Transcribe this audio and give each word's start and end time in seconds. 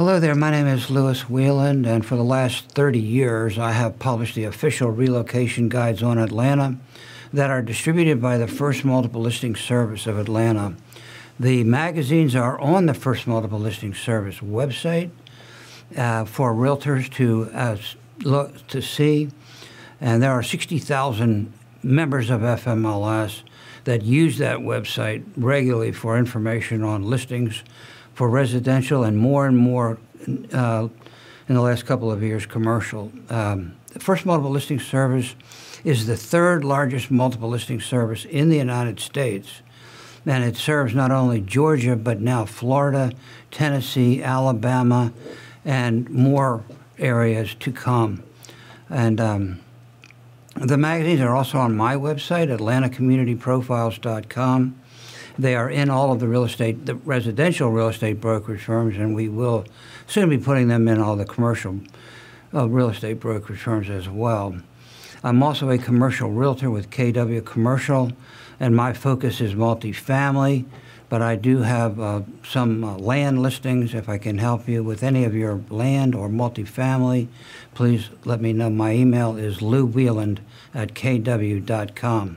Hello 0.00 0.18
there, 0.18 0.34
my 0.34 0.50
name 0.50 0.66
is 0.66 0.88
Lewis 0.88 1.28
Wieland, 1.28 1.84
and 1.86 2.06
for 2.06 2.16
the 2.16 2.24
last 2.24 2.70
30 2.70 2.98
years 2.98 3.58
I 3.58 3.72
have 3.72 3.98
published 3.98 4.34
the 4.34 4.44
official 4.44 4.90
relocation 4.90 5.68
guides 5.68 6.02
on 6.02 6.16
Atlanta 6.16 6.78
that 7.34 7.50
are 7.50 7.60
distributed 7.60 8.18
by 8.18 8.38
the 8.38 8.46
First 8.46 8.82
Multiple 8.82 9.20
Listing 9.20 9.54
Service 9.54 10.06
of 10.06 10.18
Atlanta. 10.18 10.74
The 11.38 11.64
magazines 11.64 12.34
are 12.34 12.58
on 12.58 12.86
the 12.86 12.94
First 12.94 13.26
Multiple 13.26 13.58
Listing 13.58 13.92
Service 13.92 14.38
website 14.38 15.10
uh, 15.94 16.24
for 16.24 16.54
realtors 16.54 17.12
to 17.16 17.50
uh, 17.52 17.76
look 18.22 18.66
to 18.68 18.80
see, 18.80 19.28
and 20.00 20.22
there 20.22 20.32
are 20.32 20.42
60,000 20.42 21.52
members 21.82 22.30
of 22.30 22.40
FMLS 22.40 23.42
that 23.84 24.00
use 24.00 24.38
that 24.38 24.60
website 24.60 25.24
regularly 25.36 25.92
for 25.92 26.16
information 26.16 26.82
on 26.82 27.02
listings 27.02 27.62
for 28.20 28.28
residential 28.28 29.02
and 29.02 29.16
more 29.16 29.46
and 29.46 29.56
more 29.56 29.96
uh, 30.52 30.86
in 31.48 31.54
the 31.54 31.62
last 31.62 31.86
couple 31.86 32.12
of 32.12 32.22
years 32.22 32.44
commercial. 32.44 33.10
Um, 33.30 33.76
the 33.94 33.98
First 33.98 34.26
Multiple 34.26 34.50
Listing 34.50 34.78
Service 34.78 35.34
is 35.84 36.06
the 36.06 36.18
third 36.18 36.62
largest 36.62 37.10
multiple 37.10 37.48
listing 37.48 37.80
service 37.80 38.26
in 38.26 38.50
the 38.50 38.58
United 38.58 39.00
States. 39.00 39.62
And 40.26 40.44
it 40.44 40.58
serves 40.58 40.94
not 40.94 41.10
only 41.10 41.40
Georgia, 41.40 41.96
but 41.96 42.20
now 42.20 42.44
Florida, 42.44 43.12
Tennessee, 43.50 44.22
Alabama, 44.22 45.14
and 45.64 46.10
more 46.10 46.62
areas 46.98 47.54
to 47.60 47.72
come. 47.72 48.22
And 48.90 49.18
um, 49.18 49.60
the 50.56 50.76
magazines 50.76 51.22
are 51.22 51.34
also 51.34 51.56
on 51.56 51.74
my 51.74 51.94
website, 51.94 52.54
atlantacommunityprofiles.com. 52.54 54.80
They 55.40 55.54
are 55.54 55.70
in 55.70 55.88
all 55.88 56.12
of 56.12 56.20
the 56.20 56.28
real 56.28 56.44
estate, 56.44 56.84
the 56.84 56.96
residential 56.96 57.70
real 57.70 57.88
estate 57.88 58.20
brokerage 58.20 58.62
firms, 58.62 58.98
and 58.98 59.14
we 59.14 59.30
will 59.30 59.64
soon 60.06 60.28
be 60.28 60.36
putting 60.36 60.68
them 60.68 60.86
in 60.86 61.00
all 61.00 61.16
the 61.16 61.24
commercial 61.24 61.80
uh, 62.52 62.68
real 62.68 62.90
estate 62.90 63.20
brokerage 63.20 63.60
firms 63.60 63.88
as 63.88 64.06
well. 64.06 64.56
I'm 65.24 65.42
also 65.42 65.70
a 65.70 65.78
commercial 65.78 66.30
realtor 66.30 66.70
with 66.70 66.90
KW 66.90 67.42
Commercial, 67.46 68.12
and 68.58 68.76
my 68.76 68.92
focus 68.92 69.40
is 69.40 69.54
multifamily. 69.54 70.66
But 71.08 71.22
I 71.22 71.36
do 71.36 71.62
have 71.62 71.98
uh, 71.98 72.20
some 72.44 72.84
uh, 72.84 72.98
land 72.98 73.40
listings. 73.40 73.94
If 73.94 74.10
I 74.10 74.18
can 74.18 74.36
help 74.36 74.68
you 74.68 74.84
with 74.84 75.02
any 75.02 75.24
of 75.24 75.34
your 75.34 75.60
land 75.70 76.14
or 76.14 76.28
multifamily, 76.28 77.28
please 77.74 78.10
let 78.26 78.42
me 78.42 78.52
know. 78.52 78.68
My 78.68 78.92
email 78.92 79.36
is 79.38 79.58
lewwheeland 79.58 80.40
at 80.74 80.92
kw.com. 80.92 82.36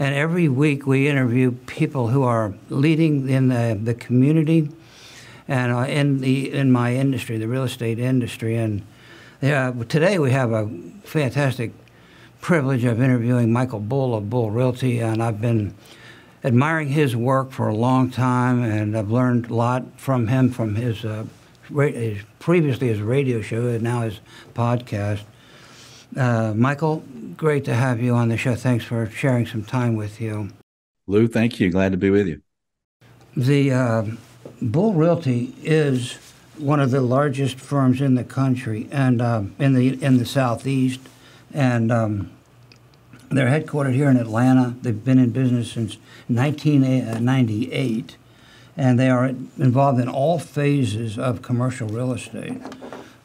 And 0.00 0.14
every 0.14 0.48
week 0.48 0.86
we 0.86 1.08
interview 1.08 1.52
people 1.52 2.08
who 2.08 2.22
are 2.22 2.54
leading 2.70 3.28
in 3.28 3.48
the, 3.48 3.78
the 3.80 3.92
community 3.92 4.70
and 5.46 5.70
uh, 5.70 5.80
in 5.80 6.22
the 6.22 6.50
in 6.50 6.72
my 6.72 6.94
industry, 6.94 7.36
the 7.36 7.46
real 7.46 7.64
estate 7.64 7.98
industry. 7.98 8.56
And 8.56 8.80
yeah, 9.42 9.74
today 9.90 10.18
we 10.18 10.30
have 10.30 10.52
a 10.52 10.70
fantastic 11.04 11.72
privilege 12.40 12.84
of 12.84 13.02
interviewing 13.02 13.52
Michael 13.52 13.78
Bull 13.78 14.14
of 14.14 14.30
Bull 14.30 14.50
Realty, 14.50 15.00
and 15.00 15.22
I've 15.22 15.42
been 15.42 15.74
admiring 16.42 16.88
his 16.88 17.14
work 17.14 17.50
for 17.50 17.68
a 17.68 17.74
long 17.74 18.10
time, 18.10 18.62
and 18.64 18.96
I've 18.96 19.10
learned 19.10 19.50
a 19.50 19.54
lot 19.54 19.84
from 20.00 20.28
him 20.28 20.50
from 20.50 20.76
his, 20.76 21.04
uh, 21.04 21.26
his 21.68 22.22
previously 22.38 22.88
his 22.88 23.02
radio 23.02 23.42
show 23.42 23.66
and 23.66 23.82
now 23.82 24.00
his 24.00 24.20
podcast. 24.54 25.24
Uh, 26.16 26.52
Michael, 26.54 27.04
great 27.36 27.64
to 27.66 27.74
have 27.74 28.00
you 28.00 28.14
on 28.14 28.28
the 28.28 28.36
show. 28.36 28.54
Thanks 28.54 28.84
for 28.84 29.06
sharing 29.10 29.46
some 29.46 29.64
time 29.64 29.96
with 29.96 30.20
you. 30.20 30.50
Lou, 31.06 31.28
thank 31.28 31.60
you. 31.60 31.70
Glad 31.70 31.92
to 31.92 31.98
be 31.98 32.10
with 32.10 32.26
you. 32.26 32.42
The 33.36 33.72
uh, 33.72 34.04
Bull 34.60 34.94
Realty 34.94 35.54
is 35.62 36.18
one 36.58 36.80
of 36.80 36.90
the 36.90 37.00
largest 37.00 37.58
firms 37.58 38.00
in 38.00 38.14
the 38.16 38.24
country 38.24 38.88
and 38.90 39.22
uh, 39.22 39.44
in 39.58 39.74
the 39.74 40.02
in 40.02 40.18
the 40.18 40.26
southeast, 40.26 41.00
and 41.54 41.90
um, 41.92 42.30
they're 43.30 43.48
headquartered 43.48 43.94
here 43.94 44.10
in 44.10 44.16
Atlanta. 44.16 44.74
They've 44.82 45.04
been 45.04 45.18
in 45.18 45.30
business 45.30 45.72
since 45.72 45.96
1998, 46.26 48.16
and 48.76 48.98
they 48.98 49.08
are 49.08 49.26
involved 49.26 50.00
in 50.00 50.08
all 50.08 50.38
phases 50.38 51.18
of 51.18 51.40
commercial 51.40 51.88
real 51.88 52.12
estate. 52.12 52.60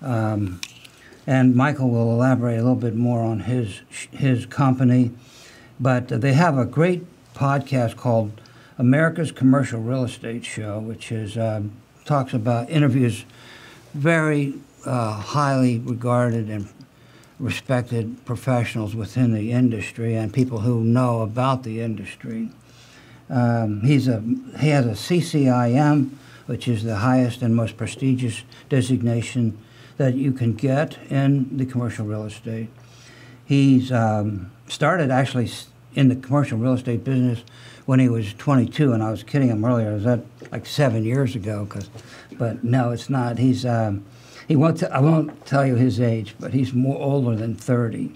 Um, 0.02 0.62
and 1.28 1.56
Michael 1.56 1.90
will 1.90 2.12
elaborate 2.12 2.56
a 2.56 2.62
little 2.62 2.76
bit 2.76 2.96
more 2.96 3.22
on 3.22 3.42
his 3.42 3.82
his 4.12 4.46
company. 4.46 5.12
But 5.80 6.08
they 6.08 6.34
have 6.34 6.58
a 6.58 6.66
great 6.66 7.04
podcast 7.34 7.98
called 7.98 8.40
America's 8.78 9.32
Commercial 9.32 9.82
Real 9.82 10.06
Estate 10.06 10.46
Show, 10.46 10.80
which 10.80 11.12
is 11.12 11.38
um, 11.38 11.72
talks 12.06 12.34
about 12.34 12.70
interviews 12.70 13.26
very 13.94 14.54
uh, 14.86 15.14
highly 15.14 15.80
regarded 15.80 16.50
and 16.50 16.68
respected 17.40 18.24
professionals 18.26 18.96
within 18.96 19.34
the 19.34 19.52
industry 19.52 20.16
and 20.16 20.34
people 20.34 20.60
who 20.60 20.84
know 20.84 21.22
about 21.22 21.64
the 21.64 21.82
industry. 21.82 22.50
Um, 23.30 23.82
he's 23.82 24.08
a 24.08 24.22
he 24.60 24.70
has 24.70 24.86
a 24.86 24.92
CCIM, 24.92 26.12
which 26.46 26.68
is 26.68 26.84
the 26.84 26.98
highest 26.98 27.42
and 27.42 27.56
most 27.56 27.76
prestigious 27.76 28.44
designation 28.70 29.58
that 29.98 30.16
you 30.16 30.32
can 30.32 30.54
get 30.54 30.98
in 31.10 31.58
the 31.58 31.66
commercial 31.66 32.06
real 32.06 32.26
estate. 32.26 32.70
He's 33.46 33.92
um, 33.92 34.52
started 34.68 35.12
actually 35.12 35.50
in 35.94 36.10
the 36.10 36.16
commercial 36.16 36.58
real 36.58 36.74
estate 36.74 37.04
business 37.04 37.44
when 37.86 38.00
he 38.00 38.10
was 38.10 38.34
22, 38.34 38.92
and 38.92 39.02
I 39.02 39.12
was 39.12 39.24
kidding 39.24 39.50
him 39.50 39.64
earlier. 39.64 39.94
Was 39.94 40.04
that 40.04 40.22
like 40.52 40.66
seven 40.66 41.04
years 41.04 41.36
ago? 41.36 41.66
Cause, 41.70 41.90
but 42.34 42.64
no, 42.64 42.92
it's 42.92 43.10
not. 43.10 43.38
He's 43.38 43.66
um, 43.66 44.04
he 44.48 44.56
won't. 44.56 44.84
I 44.84 45.00
won't 45.00 45.46
tell 45.46 45.66
you 45.66 45.76
his 45.76 46.00
age, 46.00 46.36
but 46.40 46.54
he's 46.54 46.74
more 46.74 47.00
older 47.02 47.36
than 47.36 47.56
30. 47.56 48.12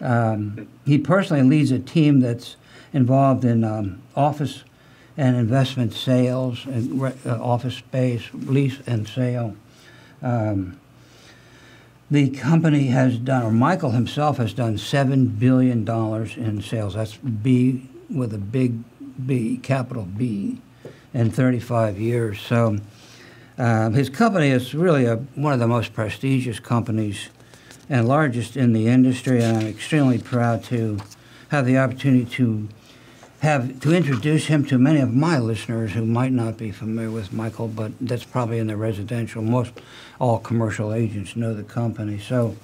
Um, 0.00 0.68
he 0.84 0.98
personally 0.98 1.42
leads 1.42 1.70
a 1.70 1.78
team 1.78 2.20
that's 2.20 2.56
involved 2.92 3.44
in 3.44 3.64
um, 3.64 4.02
office 4.14 4.64
and 5.16 5.36
investment 5.36 5.94
sales 5.94 6.66
and 6.66 7.00
re- 7.00 7.14
uh, 7.24 7.42
office 7.42 7.76
space 7.76 8.24
lease 8.34 8.78
and 8.86 9.08
sale. 9.08 9.56
Um, 10.22 10.78
the 12.10 12.30
company 12.30 12.86
has 12.88 13.18
done, 13.18 13.42
or 13.42 13.50
Michael 13.50 13.90
himself 13.90 14.36
has 14.36 14.52
done 14.52 14.78
seven 14.78 15.26
billion 15.26 15.84
dollars 15.84 16.36
in 16.36 16.62
sales. 16.62 16.94
That's 16.94 17.16
B 17.16 17.88
with 18.08 18.32
a 18.32 18.38
big 18.38 18.82
B, 19.26 19.58
capital 19.58 20.04
B, 20.04 20.60
in 21.12 21.30
35 21.30 21.98
years. 21.98 22.40
So 22.40 22.78
um, 23.58 23.94
his 23.94 24.10
company 24.10 24.50
is 24.50 24.74
really 24.74 25.06
a, 25.06 25.16
one 25.34 25.52
of 25.52 25.58
the 25.58 25.66
most 25.66 25.94
prestigious 25.94 26.60
companies 26.60 27.30
and 27.88 28.06
largest 28.06 28.56
in 28.56 28.72
the 28.72 28.86
industry, 28.86 29.42
and 29.42 29.56
I'm 29.56 29.66
extremely 29.66 30.18
proud 30.18 30.62
to 30.64 30.98
have 31.48 31.66
the 31.66 31.78
opportunity 31.78 32.24
to 32.36 32.68
have 33.46 33.78
to 33.78 33.94
introduce 33.94 34.46
him 34.46 34.64
to 34.64 34.76
many 34.76 34.98
of 34.98 35.14
my 35.14 35.38
listeners 35.38 35.92
who 35.92 36.04
might 36.04 36.32
not 36.32 36.56
be 36.56 36.72
familiar 36.72 37.12
with 37.12 37.32
Michael, 37.32 37.68
but 37.68 37.92
that's 38.00 38.24
probably 38.24 38.58
in 38.58 38.66
the 38.66 38.76
residential. 38.76 39.40
Most 39.40 39.70
all 40.20 40.40
commercial 40.40 40.92
agents 40.92 41.36
know 41.36 41.54
the 41.54 41.62
company. 41.62 42.18
So, 42.18 42.56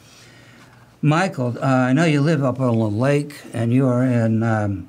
Michael, 1.01 1.57
uh, 1.63 1.67
I 1.67 1.93
know 1.93 2.05
you 2.05 2.21
live 2.21 2.43
up 2.43 2.59
on 2.59 2.77
the 2.81 2.89
lake, 2.89 3.41
and 3.53 3.73
you 3.73 3.87
are 3.87 4.03
in. 4.03 4.43
Um, 4.43 4.89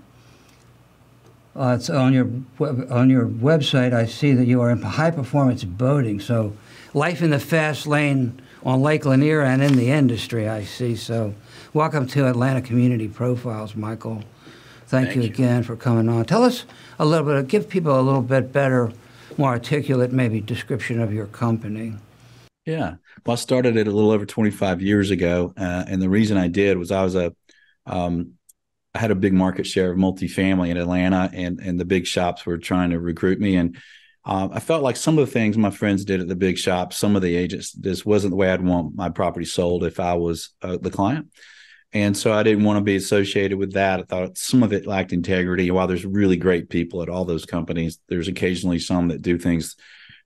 uh, 1.55 1.77
it's 1.77 1.91
on 1.91 2.11
your 2.11 2.27
on 2.89 3.11
your 3.11 3.27
website. 3.27 3.93
I 3.93 4.07
see 4.07 4.33
that 4.33 4.45
you 4.45 4.61
are 4.61 4.71
in 4.71 4.81
high 4.81 5.11
performance 5.11 5.63
boating. 5.63 6.19
So, 6.19 6.57
life 6.95 7.21
in 7.21 7.29
the 7.29 7.39
fast 7.39 7.85
lane 7.85 8.41
on 8.63 8.81
Lake 8.81 9.05
Lanier 9.05 9.41
and 9.41 9.61
in 9.61 9.75
the 9.75 9.91
industry. 9.91 10.49
I 10.49 10.63
see. 10.63 10.95
So, 10.95 11.35
welcome 11.71 12.07
to 12.07 12.27
Atlanta 12.27 12.63
Community 12.63 13.07
Profiles, 13.07 13.75
Michael. 13.75 14.23
Thank, 14.93 15.07
Thank 15.07 15.15
you, 15.15 15.21
you 15.23 15.29
again 15.29 15.63
for 15.63 15.75
coming 15.75 16.07
on. 16.07 16.23
Tell 16.25 16.43
us 16.43 16.65
a 16.99 17.05
little 17.05 17.25
bit. 17.25 17.47
Give 17.47 17.67
people 17.67 17.99
a 17.99 18.03
little 18.03 18.21
bit 18.21 18.53
better, 18.53 18.91
more 19.39 19.49
articulate, 19.49 20.13
maybe 20.13 20.39
description 20.39 21.01
of 21.01 21.11
your 21.11 21.25
company. 21.25 21.95
Yeah. 22.67 22.97
Well, 23.25 23.33
I 23.33 23.37
started 23.37 23.75
it 23.75 23.87
a 23.87 23.91
little 23.91 24.11
over 24.11 24.27
25 24.27 24.83
years 24.83 25.09
ago. 25.09 25.51
Uh, 25.57 25.83
and 25.87 25.99
the 25.99 26.09
reason 26.09 26.37
I 26.37 26.47
did 26.47 26.77
was 26.77 26.91
I 26.91 27.01
was 27.01 27.15
a, 27.15 27.33
um, 27.87 28.33
I 28.93 28.99
had 28.99 29.09
a 29.09 29.15
big 29.15 29.33
market 29.33 29.65
share 29.65 29.91
of 29.91 29.97
multifamily 29.97 30.69
in 30.69 30.77
Atlanta, 30.77 31.27
and 31.33 31.59
and 31.59 31.79
the 31.79 31.85
big 31.85 32.05
shops 32.05 32.45
were 32.45 32.59
trying 32.59 32.91
to 32.91 32.99
recruit 32.99 33.39
me, 33.39 33.55
and 33.55 33.75
uh, 34.25 34.49
I 34.51 34.59
felt 34.59 34.83
like 34.83 34.95
some 34.95 35.17
of 35.17 35.25
the 35.25 35.31
things 35.31 35.57
my 35.57 35.71
friends 35.71 36.05
did 36.05 36.21
at 36.21 36.27
the 36.27 36.35
big 36.35 36.59
shops, 36.59 36.97
some 36.97 37.15
of 37.15 37.23
the 37.23 37.35
agents, 37.35 37.71
this 37.71 38.05
wasn't 38.05 38.29
the 38.29 38.37
way 38.37 38.51
I'd 38.51 38.63
want 38.63 38.95
my 38.95 39.09
property 39.09 39.47
sold 39.47 39.83
if 39.83 39.99
I 39.99 40.13
was 40.13 40.51
uh, 40.61 40.77
the 40.79 40.91
client, 40.91 41.31
and 41.93 42.17
so 42.17 42.33
I 42.33 42.41
didn't 42.41 42.63
want 42.63 42.77
to 42.77 42.83
be 42.83 42.95
associated 42.95 43.59
with 43.59 43.73
that. 43.73 43.99
I 43.99 44.03
thought 44.03 44.37
some 44.37 44.63
of 44.63 44.73
it 44.73 44.87
lacked 44.87 45.13
integrity. 45.13 45.69
While 45.69 45.85
there's 45.85 46.05
really 46.05 46.37
great 46.37 46.69
people 46.69 47.03
at 47.03 47.09
all 47.09 47.23
those 47.23 47.45
companies, 47.45 47.99
there's 48.09 48.27
occasionally 48.27 48.79
some 48.79 49.09
that 49.09 49.21
do 49.21 49.37
things 49.37 49.75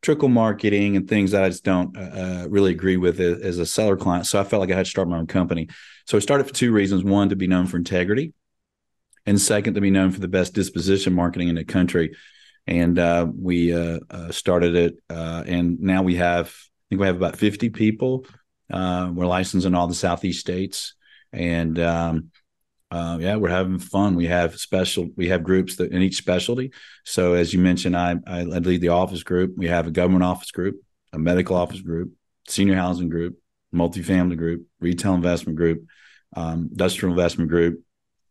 trickle 0.02 0.30
marketing 0.30 0.96
and 0.96 1.10
things 1.10 1.32
that 1.32 1.44
I 1.44 1.50
just 1.50 1.66
don't 1.66 1.98
uh, 1.98 2.00
uh 2.00 2.48
really 2.50 2.72
agree 2.72 2.98
with 2.98 3.20
as 3.20 3.58
a 3.58 3.66
seller 3.66 3.98
client. 3.98 4.28
So 4.28 4.40
I 4.40 4.46
felt 4.46 4.62
like 4.62 4.72
I 4.72 4.76
had 4.76 4.86
to 4.86 4.90
start 4.90 5.10
my 5.10 5.18
own 5.18 5.28
company. 5.28 5.68
So 6.06 6.18
I 6.18 6.22
started 6.22 6.48
for 6.48 6.54
two 6.54 6.72
reasons: 6.72 7.04
one, 7.04 7.30
to 7.30 7.36
be 7.36 7.48
known 7.48 7.68
for 7.68 7.76
integrity, 7.76 8.34
and 9.26 9.40
second 9.40 9.74
to 9.74 9.82
be 9.82 9.92
known 9.92 10.12
for 10.12 10.22
the 10.22 10.28
best 10.30 10.54
disposition 10.54 11.14
marketing 11.14 11.50
in 11.50 11.56
the 11.56 11.66
country. 11.66 12.16
And 12.66 13.00
uh, 13.00 13.28
we 13.34 13.74
uh, 13.74 14.00
uh, 14.10 14.32
started 14.32 14.76
it, 14.76 15.00
uh, 15.10 15.44
and 15.46 15.82
now 15.82 16.04
we 16.04 16.16
have 16.16 16.48
I 16.48 16.86
think 16.90 17.02
we 17.02 17.08
have 17.08 17.18
about 17.18 17.36
50 17.36 17.70
people. 17.72 18.26
We're 18.70 19.26
licensed 19.26 19.68
in 19.68 19.76
all 19.76 19.88
the 19.88 19.96
Southeast 19.96 20.40
states. 20.40 20.94
And 21.38 21.80
um, 21.80 22.32
uh, 22.90 23.18
yeah, 23.22 23.36
we're 23.36 23.50
having 23.50 23.80
fun. 23.80 24.16
We 24.16 24.28
have 24.28 24.58
special, 24.58 25.10
we 25.16 25.30
have 25.30 25.44
groups 25.44 25.76
that 25.76 25.92
in 25.92 26.02
each 26.02 26.18
specialty. 26.18 26.72
So 27.06 27.34
as 27.34 27.54
you 27.54 27.60
mentioned, 27.60 27.96
I, 27.96 28.16
I 28.26 28.44
lead 28.44 28.82
the 28.82 28.90
office 28.90 29.24
group. 29.24 29.54
We 29.56 29.68
have 29.68 29.88
a 29.88 29.92
government 29.92 30.24
office 30.24 30.52
group, 30.52 30.82
a 31.14 31.20
medical 31.20 31.56
office 31.56 31.82
group, 31.82 32.12
senior 32.48 32.76
housing 32.76 33.10
group, 33.10 33.38
multifamily 33.74 34.38
group, 34.38 34.66
retail 34.80 35.14
investment 35.14 35.58
group, 35.58 35.86
um, 36.36 36.70
industrial 36.72 37.14
investment 37.14 37.50
group. 37.50 37.84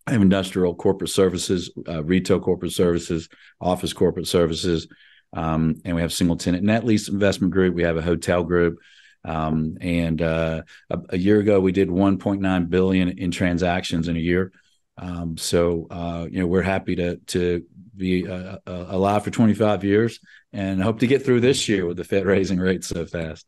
I 0.06 0.12
have 0.12 0.22
industrial 0.22 0.74
corporate 0.74 1.10
services, 1.10 1.70
uh, 1.88 2.02
retail 2.02 2.40
corporate 2.40 2.72
services, 2.72 3.28
office 3.60 3.92
corporate 3.92 4.28
services, 4.28 4.88
um, 5.32 5.80
and 5.84 5.94
we 5.94 6.00
have 6.02 6.12
single 6.12 6.36
tenant 6.36 6.64
net 6.64 6.84
lease 6.84 7.08
investment 7.08 7.52
group. 7.52 7.74
We 7.74 7.82
have 7.82 7.96
a 7.96 8.02
hotel 8.02 8.42
group. 8.42 8.78
Um, 9.26 9.76
and 9.80 10.22
uh, 10.22 10.62
a, 10.88 10.98
a, 11.10 11.18
year 11.18 11.40
ago, 11.40 11.60
we 11.60 11.72
did 11.72 11.88
1.9 11.88 12.70
billion 12.70 13.08
in 13.18 13.32
transactions 13.32 14.06
in 14.06 14.16
a 14.16 14.20
year. 14.20 14.52
Um, 14.96 15.36
so 15.36 15.88
uh, 15.90 16.26
you 16.30 16.40
know 16.40 16.46
we're 16.46 16.62
happy 16.62 16.96
to 16.96 17.16
to 17.16 17.64
be 17.96 18.26
uh, 18.26 18.58
uh 18.66 18.86
alive 18.88 19.24
for 19.24 19.30
25 19.30 19.82
years 19.82 20.20
and 20.52 20.82
hope 20.82 21.00
to 21.00 21.06
get 21.06 21.24
through 21.24 21.40
this 21.40 21.68
year 21.68 21.86
with 21.86 21.96
the 21.96 22.04
Fed 22.04 22.24
raising 22.24 22.58
rates 22.58 22.86
so 22.86 23.04
fast. 23.04 23.46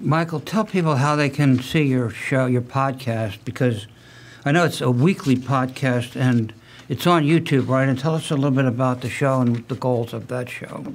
Michael, 0.00 0.40
tell 0.40 0.64
people 0.64 0.96
how 0.96 1.14
they 1.14 1.30
can 1.30 1.60
see 1.60 1.84
your 1.84 2.10
show, 2.10 2.46
your 2.46 2.62
podcast, 2.62 3.38
because 3.44 3.86
I 4.44 4.52
know 4.52 4.64
it's 4.64 4.80
a 4.80 4.90
weekly 4.90 5.36
podcast 5.36 6.16
and 6.16 6.52
it's 6.88 7.06
on 7.06 7.24
YouTube, 7.24 7.68
right? 7.68 7.88
And 7.88 7.98
tell 7.98 8.14
us 8.14 8.30
a 8.30 8.34
little 8.34 8.50
bit 8.50 8.64
about 8.64 9.00
the 9.00 9.08
show 9.08 9.40
and 9.40 9.66
the 9.68 9.76
goals 9.76 10.12
of 10.12 10.28
that 10.28 10.48
show. 10.48 10.94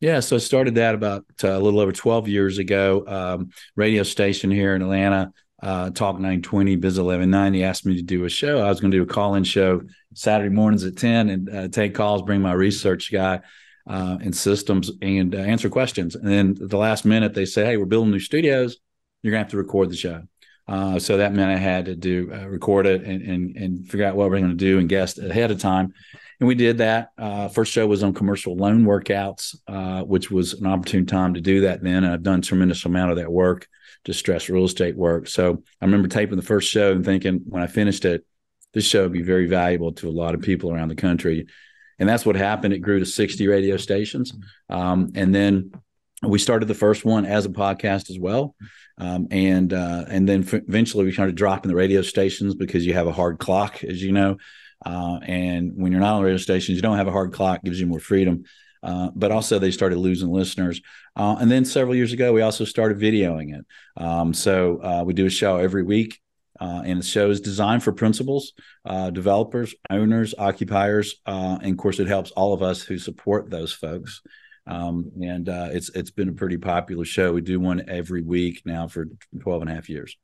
Yeah, 0.00 0.20
so 0.20 0.36
I 0.36 0.38
started 0.38 0.76
that 0.76 0.94
about 0.94 1.24
uh, 1.42 1.50
a 1.50 1.58
little 1.58 1.80
over 1.80 1.90
12 1.90 2.28
years 2.28 2.58
ago. 2.58 3.04
Um, 3.06 3.50
radio 3.74 4.04
station 4.04 4.48
here 4.50 4.76
in 4.76 4.82
Atlanta, 4.82 5.32
uh, 5.60 5.90
Talk 5.90 6.16
920, 6.16 6.76
Biz 6.76 6.98
1190 6.98 7.64
asked 7.64 7.84
me 7.84 7.96
to 7.96 8.02
do 8.02 8.24
a 8.24 8.28
show. 8.28 8.60
I 8.60 8.68
was 8.68 8.80
going 8.80 8.92
to 8.92 8.96
do 8.96 9.02
a 9.02 9.06
call 9.06 9.34
in 9.34 9.42
show 9.42 9.82
Saturday 10.14 10.54
mornings 10.54 10.84
at 10.84 10.96
10 10.96 11.28
and 11.28 11.50
uh, 11.50 11.68
take 11.68 11.96
calls, 11.96 12.22
bring 12.22 12.40
my 12.40 12.52
research 12.52 13.10
guy 13.10 13.40
uh, 13.88 14.18
and 14.22 14.36
systems 14.36 14.92
and 15.02 15.34
uh, 15.34 15.38
answer 15.38 15.68
questions. 15.68 16.14
And 16.14 16.28
then 16.28 16.56
at 16.62 16.70
the 16.70 16.78
last 16.78 17.04
minute, 17.04 17.34
they 17.34 17.44
say, 17.44 17.64
Hey, 17.64 17.76
we're 17.76 17.86
building 17.86 18.12
new 18.12 18.20
studios. 18.20 18.76
You're 19.22 19.32
going 19.32 19.40
to 19.40 19.44
have 19.46 19.50
to 19.50 19.56
record 19.56 19.90
the 19.90 19.96
show. 19.96 20.22
Uh, 20.68 20.98
so 20.98 21.16
that 21.16 21.32
meant 21.32 21.50
I 21.50 21.56
had 21.56 21.86
to 21.86 21.96
do 21.96 22.30
uh, 22.32 22.46
record 22.46 22.86
it 22.86 23.02
and, 23.02 23.22
and, 23.22 23.56
and 23.56 23.88
figure 23.88 24.06
out 24.06 24.16
what 24.16 24.30
we're 24.30 24.38
going 24.38 24.50
to 24.50 24.56
do 24.56 24.78
and 24.78 24.88
guest 24.88 25.18
ahead 25.18 25.50
of 25.50 25.58
time. 25.58 25.94
And 26.40 26.46
we 26.46 26.54
did 26.54 26.78
that. 26.78 27.10
Uh, 27.16 27.48
first 27.48 27.72
show 27.72 27.86
was 27.86 28.02
on 28.02 28.12
commercial 28.12 28.54
loan 28.54 28.84
workouts, 28.84 29.56
uh, 29.66 30.02
which 30.04 30.30
was 30.30 30.54
an 30.54 30.66
opportune 30.66 31.06
time 31.06 31.34
to 31.34 31.40
do 31.40 31.62
that 31.62 31.82
then. 31.82 32.04
And 32.04 32.12
I've 32.12 32.22
done 32.22 32.42
tremendous 32.42 32.84
amount 32.84 33.10
of 33.10 33.16
that 33.16 33.32
work, 33.32 33.66
distressed 34.04 34.48
real 34.48 34.64
estate 34.64 34.96
work. 34.96 35.26
So 35.26 35.62
I 35.80 35.84
remember 35.84 36.06
taping 36.06 36.36
the 36.36 36.42
first 36.42 36.70
show 36.70 36.92
and 36.92 37.04
thinking 37.04 37.40
when 37.46 37.62
I 37.62 37.66
finished 37.66 38.04
it, 38.04 38.24
this 38.74 38.84
show 38.84 39.04
would 39.04 39.12
be 39.12 39.22
very 39.22 39.46
valuable 39.46 39.92
to 39.94 40.08
a 40.08 40.12
lot 40.12 40.34
of 40.34 40.42
people 40.42 40.70
around 40.70 40.88
the 40.88 40.94
country. 40.94 41.46
And 41.98 42.08
that's 42.08 42.26
what 42.26 42.36
happened. 42.36 42.74
It 42.74 42.80
grew 42.80 43.00
to 43.00 43.06
60 43.06 43.48
radio 43.48 43.76
stations. 43.76 44.32
Um, 44.68 45.10
and 45.14 45.34
then 45.34 45.72
we 46.22 46.38
started 46.38 46.66
the 46.66 46.74
first 46.74 47.04
one 47.04 47.24
as 47.24 47.46
a 47.46 47.50
podcast 47.50 48.10
as 48.10 48.18
well. 48.18 48.54
Um, 48.98 49.28
and 49.30 49.72
uh, 49.72 50.04
and 50.08 50.28
then 50.28 50.42
f- 50.42 50.54
eventually 50.54 51.04
we 51.04 51.12
started 51.12 51.36
dropping 51.36 51.68
the 51.68 51.76
radio 51.76 52.02
stations 52.02 52.54
because 52.54 52.84
you 52.84 52.94
have 52.94 53.06
a 53.06 53.12
hard 53.12 53.38
clock, 53.38 53.84
as 53.84 54.02
you 54.02 54.12
know. 54.12 54.38
Uh, 54.84 55.18
and 55.22 55.72
when 55.76 55.92
you're 55.92 56.00
not 56.00 56.16
on 56.16 56.22
radio 56.22 56.38
stations, 56.38 56.76
you 56.76 56.82
don't 56.82 56.96
have 56.96 57.08
a 57.08 57.12
hard 57.12 57.32
clock, 57.32 57.62
gives 57.62 57.80
you 57.80 57.86
more 57.86 58.00
freedom. 58.00 58.44
Uh, 58.82 59.10
but 59.14 59.32
also 59.32 59.58
they 59.58 59.72
started 59.72 59.98
losing 59.98 60.28
listeners. 60.28 60.80
Uh, 61.16 61.36
and 61.40 61.50
then 61.50 61.64
several 61.64 61.96
years 61.96 62.12
ago, 62.12 62.32
we 62.32 62.42
also 62.42 62.64
started 62.64 62.98
videoing 62.98 63.56
it. 63.56 63.66
Um, 63.96 64.32
so 64.32 64.80
uh, 64.82 65.02
we 65.04 65.14
do 65.14 65.26
a 65.26 65.30
show 65.30 65.56
every 65.56 65.82
week. 65.82 66.20
Uh, 66.60 66.82
and 66.84 66.98
the 66.98 67.06
show 67.06 67.30
is 67.30 67.40
designed 67.40 67.84
for 67.84 67.92
principals, 67.92 68.52
developers, 69.12 69.76
owners, 69.90 70.34
occupiers, 70.36 71.14
and 71.24 71.70
of 71.70 71.76
course, 71.76 72.00
it 72.00 72.08
helps 72.08 72.32
all 72.32 72.52
of 72.52 72.62
us 72.62 72.82
who 72.82 72.98
support 72.98 73.48
those 73.48 73.72
folks. 73.72 74.22
Um, 74.68 75.10
and 75.22 75.48
it's 75.48 75.88
it's 75.90 76.10
been 76.10 76.28
a 76.28 76.32
pretty 76.32 76.58
popular 76.58 77.04
show. 77.04 77.32
We 77.32 77.40
do 77.40 77.58
one 77.58 77.88
every 77.88 78.22
week 78.22 78.62
now 78.64 78.88
for 78.88 79.08
12 79.40 79.62
and 79.62 79.70
a 79.70 79.74
half 79.74 79.88
years. 79.88 80.16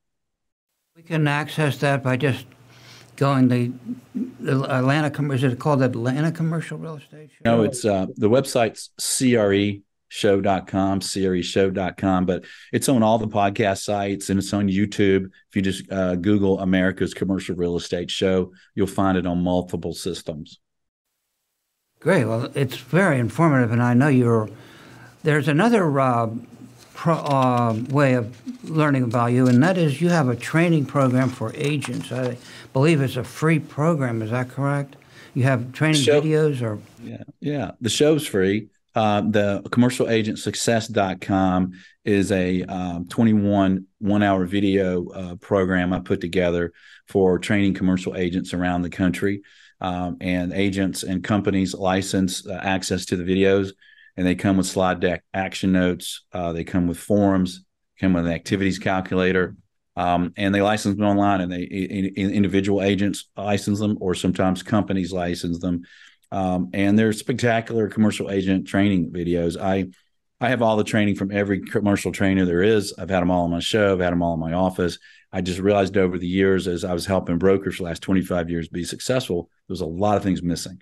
We 0.97 1.03
can 1.03 1.27
access 1.27 1.79
that 1.79 2.05
by 2.05 2.17
just 2.17 2.47
going 3.17 3.49
the, 3.49 3.73
the 4.41 4.63
Atlanta, 4.71 5.11
is 5.33 5.43
it 5.43 5.59
called 5.59 5.83
Atlanta 5.83 6.33
Commercial 6.33 6.79
Real 6.79 6.97
Estate 6.97 7.31
Show? 7.33 7.43
No, 7.45 7.63
it's 7.63 7.85
uh, 7.85 8.07
the 8.17 8.29
website's 8.29 8.91
CREshow.com, 9.01 11.01
CREshow.com, 11.01 12.27
but 12.27 12.45
it's 12.73 12.89
on 12.89 13.03
all 13.03 13.19
the 13.19 13.29
podcast 13.29 13.83
sites 13.83 14.31
and 14.31 14.39
it's 14.39 14.53
on 14.53 14.69
YouTube. 14.69 15.25
If 15.25 15.57
you 15.57 15.63
just 15.63 15.91
uh, 15.91 16.17
Google 16.17 16.61
America's 16.61 17.15
Commercial 17.15 17.57
Real 17.57 17.77
Estate 17.77 18.11
Show, 18.11 18.53
you'll 18.75 18.87
find 18.87 19.19
it 19.19 19.27
on 19.27 19.43
multiple 19.43 19.95
systems. 19.95 20.61
Great. 22.05 22.27
Well, 22.27 22.51
it's 22.55 22.77
very 22.77 23.19
informative, 23.19 23.73
and 23.73 23.83
I 23.83 23.95
know 23.95 24.09
you're. 24.09 24.51
There's 25.23 25.49
another 25.49 25.99
uh, 25.99 26.29
pro, 26.93 27.15
uh, 27.15 27.79
way 27.89 28.13
of 28.13 28.37
learning 28.69 29.05
about 29.05 29.29
you, 29.29 29.47
and 29.47 29.63
that 29.63 29.79
is 29.79 30.03
you 30.03 30.11
have 30.11 30.29
a 30.29 30.37
training 30.37 30.85
program 30.85 31.31
for 31.31 31.51
agents. 31.55 32.13
I 32.13 32.37
believe 32.75 33.01
it's 33.01 33.17
a 33.17 33.25
free 33.25 33.59
program. 33.59 34.21
Is 34.21 34.33
that 34.33 34.51
correct? 34.51 34.97
You 35.33 35.45
have 35.45 35.73
training 35.73 36.03
Show, 36.03 36.21
videos 36.21 36.61
or? 36.61 36.79
Yeah, 37.03 37.23
yeah. 37.41 37.71
The 37.81 37.89
show's 37.89 38.27
free. 38.27 38.69
Uh, 38.95 39.23
the 39.23 39.63
commercialagentsuccess.com 39.67 41.73
is 42.05 42.31
a 42.31 42.63
um, 42.65 43.09
21 43.09 43.87
one 43.99 44.23
hour 44.23 44.47
video 44.47 45.09
uh, 45.09 45.35
program 45.37 45.93
I 45.93 46.01
put 46.01 46.21
together 46.21 46.73
for 47.09 47.39
training 47.39 47.75
commercial 47.75 48.17
agents 48.17 48.55
around 48.55 48.83
the 48.83 48.91
country. 48.91 49.43
Um, 49.81 50.19
and 50.21 50.53
agents 50.53 51.03
and 51.03 51.25
companies 51.25 51.75
license 51.75 52.47
uh, 52.47 52.61
access 52.63 53.07
to 53.07 53.17
the 53.17 53.25
videos 53.25 53.73
and 54.17 54.27
they 54.27 54.35
come 54.35 54.57
with 54.57 54.67
slide 54.67 55.01
deck 55.01 55.25
action 55.33 55.73
notes. 55.73 56.23
Uh, 56.33 56.53
they 56.53 56.65
come 56.65 56.87
with 56.87 56.99
forms, 56.99 57.65
come 57.99 58.13
with 58.13 58.27
an 58.27 58.33
activities 58.33 58.79
calculator, 58.79 59.57
um, 59.97 60.33
and 60.37 60.55
they 60.55 60.63
license 60.63 60.97
them 60.97 61.07
online. 61.07 61.41
And 61.41 61.53
they 61.53 61.63
in, 61.63 62.13
in 62.17 62.31
individual 62.31 62.83
agents 62.83 63.29
license 63.37 63.81
them, 63.81 63.99
or 64.01 64.15
sometimes 64.15 64.63
companies 64.63 65.13
license 65.13 65.59
them. 65.59 65.83
Um, 66.33 66.71
and 66.73 66.99
they're 66.99 67.13
spectacular 67.13 67.89
commercial 67.89 68.31
agent 68.31 68.67
training 68.67 69.11
videos. 69.11 69.61
I 69.61 69.89
I 70.41 70.49
have 70.49 70.63
all 70.63 70.77
the 70.77 70.85
training 70.85 71.15
from 71.15 71.31
every 71.31 71.61
commercial 71.61 72.13
trainer 72.13 72.45
there 72.45 72.63
is. 72.63 72.93
I've 72.99 73.09
had 73.09 73.21
them 73.21 73.31
all 73.31 73.45
on 73.45 73.51
my 73.51 73.61
show. 73.61 73.93
I've 73.93 74.01
had 74.01 74.13
them 74.13 74.23
all 74.23 74.35
in 74.35 74.41
my 74.41 74.53
office. 74.53 74.99
I 75.33 75.41
just 75.41 75.59
realized 75.59 75.97
over 75.97 76.19
the 76.19 76.27
years, 76.27 76.69
as 76.69 76.85
I 76.85 76.93
was 76.93 77.07
helping 77.07 77.39
brokers 77.39 77.79
the 77.79 77.85
last 77.85 78.03
25 78.03 78.51
years 78.51 78.69
be 78.69 78.85
successful, 78.85 79.49
there 79.67 79.73
was 79.73 79.81
a 79.81 79.87
lot 79.87 80.17
of 80.17 80.23
things 80.23 80.43
missing. 80.43 80.81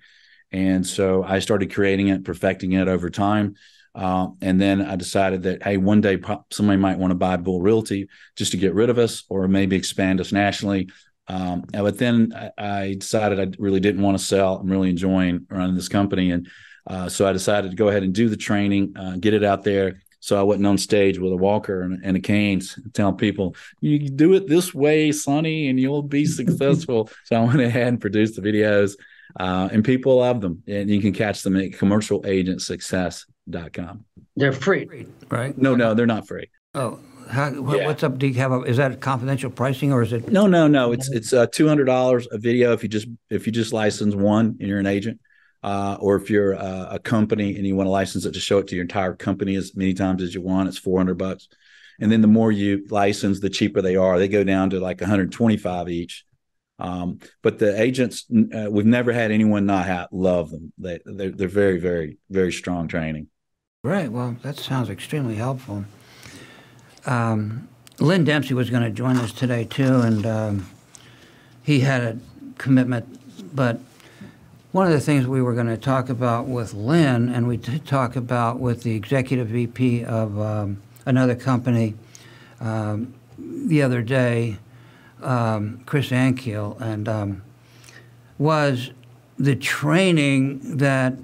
And 0.51 0.85
so 0.85 1.23
I 1.23 1.39
started 1.39 1.73
creating 1.73 2.09
it, 2.09 2.23
perfecting 2.23 2.73
it 2.73 2.87
over 2.87 3.09
time. 3.09 3.55
Uh, 3.95 4.29
and 4.41 4.59
then 4.59 4.81
I 4.81 4.95
decided 4.95 5.43
that, 5.43 5.63
hey, 5.63 5.77
one 5.77 6.01
day 6.01 6.19
somebody 6.51 6.77
might 6.77 6.97
want 6.97 7.11
to 7.11 7.15
buy 7.15 7.37
Bull 7.37 7.61
Realty 7.61 8.09
just 8.35 8.51
to 8.51 8.57
get 8.57 8.73
rid 8.73 8.89
of 8.89 8.97
us 8.97 9.23
or 9.29 9.47
maybe 9.47 9.75
expand 9.75 10.19
us 10.19 10.31
nationally. 10.31 10.89
Um, 11.27 11.63
but 11.71 11.97
then 11.97 12.33
I, 12.35 12.51
I, 12.57 12.95
decided 12.95 13.39
I 13.39 13.47
really 13.57 13.79
didn't 13.79 14.01
want 14.01 14.17
to 14.17 14.23
sell. 14.23 14.57
I'm 14.57 14.69
really 14.69 14.89
enjoying 14.89 15.45
running 15.49 15.75
this 15.75 15.87
company. 15.87 16.31
And 16.31 16.49
uh, 16.85 17.07
so 17.07 17.25
I 17.25 17.31
decided 17.31 17.71
to 17.71 17.77
go 17.77 17.87
ahead 17.87 18.03
and 18.03 18.13
do 18.13 18.27
the 18.27 18.35
training, 18.35 18.93
uh, 18.97 19.15
get 19.19 19.33
it 19.33 19.43
out 19.43 19.63
there. 19.63 20.01
So 20.19 20.37
I 20.39 20.43
wasn't 20.43 20.67
on 20.67 20.77
stage 20.77 21.17
with 21.19 21.33
a 21.33 21.37
walker 21.37 21.81
and, 21.81 22.01
and 22.03 22.17
a 22.17 22.19
cane 22.19 22.61
telling 22.93 23.15
people, 23.15 23.55
you 23.81 24.09
do 24.09 24.33
it 24.33 24.47
this 24.47 24.73
way, 24.73 25.11
Sonny, 25.11 25.69
and 25.69 25.79
you'll 25.79 26.01
be 26.01 26.25
successful. 26.25 27.09
so 27.25 27.35
I 27.37 27.41
went 27.41 27.61
ahead 27.61 27.87
and 27.87 28.01
produced 28.01 28.35
the 28.35 28.41
videos 28.41 28.95
uh, 29.39 29.69
and 29.71 29.83
people 29.83 30.17
love 30.17 30.41
them. 30.41 30.61
And 30.67 30.87
you 30.89 31.01
can 31.01 31.13
catch 31.13 31.41
them 31.41 31.57
at 31.57 31.71
commercialagentsuccess.com. 31.71 34.05
They're 34.35 34.51
free, 34.51 35.07
right? 35.29 35.57
No, 35.57 35.73
no, 35.75 35.93
they're 35.93 36.05
not 36.05 36.27
free. 36.27 36.49
Oh, 36.73 36.99
how, 37.33 37.49
yeah. 37.49 37.85
what's 37.85 38.03
up? 38.03 38.17
Do 38.17 38.27
you 38.27 38.35
have 38.35 38.51
a, 38.51 38.61
is 38.61 38.77
that 38.77 39.01
confidential 39.01 39.49
pricing 39.49 39.91
or 39.91 40.01
is 40.01 40.13
it? 40.13 40.29
No, 40.29 40.47
no, 40.47 40.67
no. 40.67 40.91
It's 40.91 41.09
it's 41.09 41.33
uh, 41.33 41.47
two 41.47 41.67
hundred 41.67 41.85
dollars 41.85 42.27
a 42.31 42.37
video 42.37 42.73
if 42.73 42.83
you 42.83 42.89
just 42.89 43.07
if 43.29 43.45
you 43.45 43.51
just 43.51 43.73
license 43.73 44.15
one 44.15 44.57
and 44.59 44.67
you're 44.67 44.79
an 44.79 44.85
agent, 44.85 45.19
uh, 45.63 45.97
or 45.99 46.15
if 46.15 46.29
you're 46.29 46.53
a, 46.53 46.87
a, 46.91 46.99
company 46.99 47.55
and 47.55 47.65
you 47.65 47.75
want 47.75 47.87
to 47.87 47.91
license 47.91 48.25
it 48.25 48.33
to 48.33 48.39
show 48.39 48.59
it 48.59 48.67
to 48.67 48.75
your 48.75 48.83
entire 48.83 49.15
company 49.15 49.55
as 49.55 49.75
many 49.75 49.93
times 49.93 50.21
as 50.21 50.33
you 50.33 50.41
want, 50.41 50.69
it's 50.69 50.77
four 50.77 50.99
hundred 50.99 51.17
bucks. 51.17 51.47
And 51.99 52.11
then 52.11 52.21
the 52.21 52.27
more 52.27 52.51
you 52.51 52.85
license, 52.89 53.39
the 53.39 53.49
cheaper 53.49 53.81
they 53.81 53.95
are. 53.95 54.19
They 54.19 54.27
go 54.27 54.43
down 54.43 54.69
to 54.71 54.79
like 54.79 55.01
one 55.01 55.09
hundred 55.09 55.31
twenty 55.31 55.57
five 55.57 55.89
each. 55.89 56.25
Um, 56.79 57.19
but 57.41 57.59
the 57.59 57.79
agents, 57.79 58.25
uh, 58.31 58.67
we've 58.69 58.85
never 58.85 59.13
had 59.13 59.31
anyone 59.31 59.65
not 59.65 59.85
have, 59.85 60.07
love 60.11 60.49
them. 60.49 60.73
They, 60.77 60.99
they're, 61.05 61.29
they're 61.29 61.47
very, 61.47 61.79
very, 61.79 62.17
very 62.29 62.51
strong 62.51 62.87
training. 62.87 63.27
Right. 63.83 64.11
Well, 64.11 64.37
that 64.41 64.57
sounds 64.57 64.89
extremely 64.89 65.35
helpful. 65.35 65.85
Um, 67.05 67.67
Lynn 67.99 68.23
Dempsey 68.23 68.53
was 68.53 68.69
going 68.69 68.83
to 68.83 68.89
join 68.89 69.17
us 69.17 69.31
today 69.31 69.65
too, 69.65 70.01
and 70.01 70.25
um, 70.25 70.69
he 71.63 71.81
had 71.81 72.01
a 72.01 72.17
commitment. 72.57 73.55
But 73.55 73.79
one 74.71 74.87
of 74.87 74.93
the 74.93 74.99
things 74.99 75.27
we 75.27 75.41
were 75.41 75.53
going 75.53 75.67
to 75.67 75.77
talk 75.77 76.09
about 76.09 76.47
with 76.47 76.73
Lynn, 76.73 77.29
and 77.29 77.47
we 77.47 77.57
did 77.57 77.85
talk 77.85 78.15
about 78.15 78.59
with 78.59 78.83
the 78.83 78.95
executive 78.95 79.47
VP 79.47 80.03
of 80.05 80.39
um, 80.39 80.81
another 81.05 81.35
company 81.35 81.93
um, 82.59 83.13
the 83.37 83.81
other 83.81 84.01
day, 84.01 84.57
um, 85.21 85.81
Chris 85.85 86.09
Ahrenkiel, 86.09 86.79
and 86.81 87.07
um, 87.07 87.43
was 88.37 88.91
the 89.37 89.55
training 89.55 90.77
that 90.77 91.15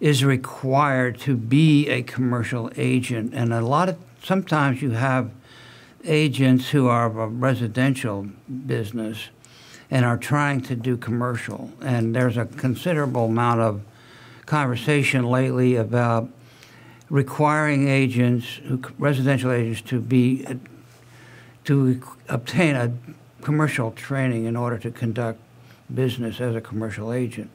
is 0.00 0.24
required 0.24 1.18
to 1.18 1.36
be 1.36 1.88
a 1.88 2.02
commercial 2.02 2.70
agent. 2.76 3.32
And 3.34 3.52
a 3.52 3.60
lot 3.60 3.88
of 3.88 3.96
sometimes 4.22 4.82
you 4.82 4.90
have 4.92 5.30
agents 6.04 6.70
who 6.70 6.86
are 6.88 7.06
of 7.06 7.16
a 7.16 7.26
residential 7.26 8.28
business 8.66 9.28
and 9.90 10.04
are 10.04 10.18
trying 10.18 10.60
to 10.60 10.76
do 10.76 10.96
commercial. 10.96 11.70
And 11.80 12.14
there's 12.14 12.36
a 12.36 12.46
considerable 12.46 13.26
amount 13.26 13.60
of 13.60 13.82
conversation 14.46 15.24
lately 15.24 15.76
about 15.76 16.28
requiring 17.10 17.88
agents, 17.88 18.60
residential 18.98 19.50
agents, 19.50 19.80
to 19.82 20.00
be 20.00 20.46
to 21.64 22.00
obtain 22.28 22.76
a 22.76 22.92
commercial 23.42 23.90
training 23.92 24.46
in 24.46 24.56
order 24.56 24.78
to 24.78 24.90
conduct 24.90 25.38
business 25.94 26.40
as 26.40 26.54
a 26.54 26.60
commercial 26.60 27.12
agent. 27.12 27.50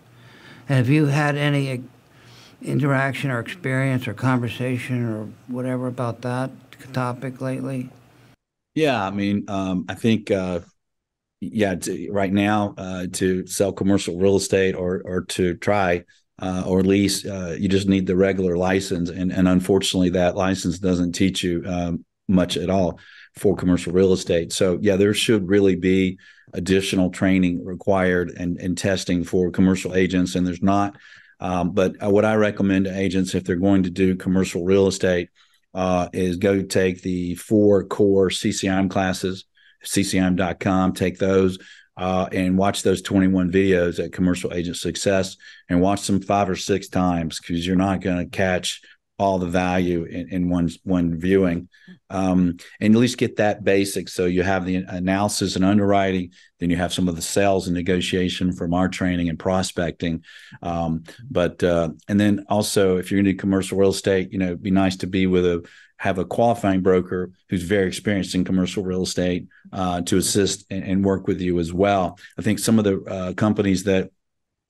And 0.69 0.77
have 0.77 0.89
you 0.89 1.07
had 1.07 1.35
any 1.35 1.83
interaction 2.63 3.31
or 3.31 3.39
experience 3.39 4.07
or 4.07 4.13
conversation 4.13 5.05
or 5.05 5.29
whatever 5.47 5.87
about 5.87 6.21
that 6.21 6.51
topic 6.93 7.41
lately? 7.41 7.89
Yeah, 8.75 9.05
I 9.05 9.11
mean, 9.11 9.45
um, 9.47 9.85
I 9.87 9.95
think 9.95 10.31
uh, 10.31 10.61
yeah, 11.39 11.75
to, 11.75 12.09
right 12.11 12.31
now 12.31 12.73
uh, 12.77 13.07
to 13.13 13.45
sell 13.47 13.71
commercial 13.71 14.17
real 14.17 14.35
estate 14.35 14.75
or 14.75 15.01
or 15.05 15.21
to 15.21 15.55
try 15.55 16.03
uh, 16.41 16.63
or 16.65 16.81
lease, 16.81 17.25
uh, 17.25 17.55
you 17.59 17.69
just 17.69 17.87
need 17.87 18.07
the 18.07 18.15
regular 18.15 18.57
license, 18.57 19.09
and 19.09 19.31
and 19.31 19.47
unfortunately, 19.47 20.09
that 20.11 20.35
license 20.35 20.79
doesn't 20.79 21.13
teach 21.13 21.43
you 21.43 21.63
um, 21.67 22.05
much 22.27 22.57
at 22.57 22.69
all 22.69 22.99
for 23.35 23.55
commercial 23.55 23.93
real 23.93 24.13
estate. 24.13 24.51
So 24.51 24.79
yeah, 24.81 24.95
there 24.95 25.13
should 25.13 25.47
really 25.47 25.75
be 25.75 26.17
additional 26.53 27.09
training 27.09 27.65
required 27.65 28.31
and, 28.37 28.57
and 28.57 28.77
testing 28.77 29.23
for 29.23 29.51
commercial 29.51 29.95
agents, 29.95 30.35
and 30.35 30.45
there's 30.45 30.61
not. 30.61 30.95
Um, 31.43 31.71
but 31.73 32.03
uh, 32.03 32.09
what 32.09 32.25
I 32.25 32.35
recommend 32.35 32.85
to 32.85 32.97
agents 32.97 33.35
if 33.35 33.43
they're 33.43 33.57
going 33.57 33.83
to 33.83 33.91
do 33.91 34.15
commercial 34.15 34.63
real 34.63 34.87
estate 34.87 35.29
uh, 35.75 36.07
is 36.13 36.37
go 36.37 36.63
take 36.63 37.01
the 37.01 37.35
four 37.35 37.83
core 37.83 38.29
CCIM 38.29 38.89
classes 38.89 39.45
ccim.com. 39.83 40.93
Take 40.93 41.17
those 41.17 41.57
uh, 41.95 42.27
and 42.31 42.57
watch 42.57 42.83
those 42.83 43.01
21 43.01 43.51
videos 43.51 44.03
at 44.03 44.13
Commercial 44.13 44.53
Agent 44.53 44.77
Success 44.77 45.37
and 45.69 45.81
watch 45.81 46.07
them 46.07 46.21
five 46.21 46.49
or 46.49 46.55
six 46.55 46.87
times 46.87 47.39
because 47.39 47.65
you're 47.65 47.75
not 47.75 48.01
going 48.01 48.17
to 48.17 48.35
catch 48.37 48.81
all 49.19 49.37
the 49.37 49.47
value 49.47 50.03
in, 50.03 50.29
in 50.29 50.49
one 50.49 50.69
one 50.83 51.19
viewing, 51.19 51.69
um, 52.09 52.57
and 52.79 52.95
at 52.95 52.99
least 52.99 53.17
get 53.17 53.35
that 53.37 53.63
basic. 53.63 54.09
So 54.09 54.25
you 54.25 54.43
have 54.43 54.65
the 54.65 54.77
analysis 54.77 55.55
and 55.55 55.63
underwriting, 55.63 56.31
then 56.59 56.69
you 56.69 56.77
have 56.77 56.93
some 56.93 57.07
of 57.07 57.15
the 57.15 57.21
sales 57.21 57.67
and 57.67 57.75
negotiation 57.75 58.53
from 58.53 58.73
our 58.73 58.89
training 58.89 59.29
and 59.29 59.37
prospecting. 59.37 60.23
Um, 60.61 61.03
but 61.29 61.63
uh, 61.63 61.89
and 62.07 62.19
then 62.19 62.45
also, 62.49 62.97
if 62.97 63.11
you're 63.11 63.21
going 63.21 63.35
to 63.35 63.39
commercial 63.39 63.77
real 63.77 63.91
estate, 63.91 64.31
you 64.31 64.39
know, 64.39 64.47
it'd 64.47 64.63
be 64.63 64.71
nice 64.71 64.97
to 64.97 65.07
be 65.07 65.27
with 65.27 65.45
a 65.45 65.67
have 65.97 66.17
a 66.17 66.25
qualifying 66.25 66.81
broker 66.81 67.31
who's 67.49 67.63
very 67.63 67.87
experienced 67.87 68.35
in 68.35 68.43
commercial 68.43 68.83
real 68.83 69.03
estate 69.03 69.47
uh, 69.71 70.01
to 70.01 70.17
assist 70.17 70.65
and, 70.69 70.83
and, 70.83 71.05
work 71.05 71.27
with 71.27 71.39
you 71.39 71.59
as 71.59 71.71
well. 71.71 72.19
I 72.37 72.41
think 72.41 72.59
some 72.59 72.77
of 72.77 72.83
the 72.83 73.01
uh, 73.03 73.33
companies 73.33 73.85
that 73.85 74.11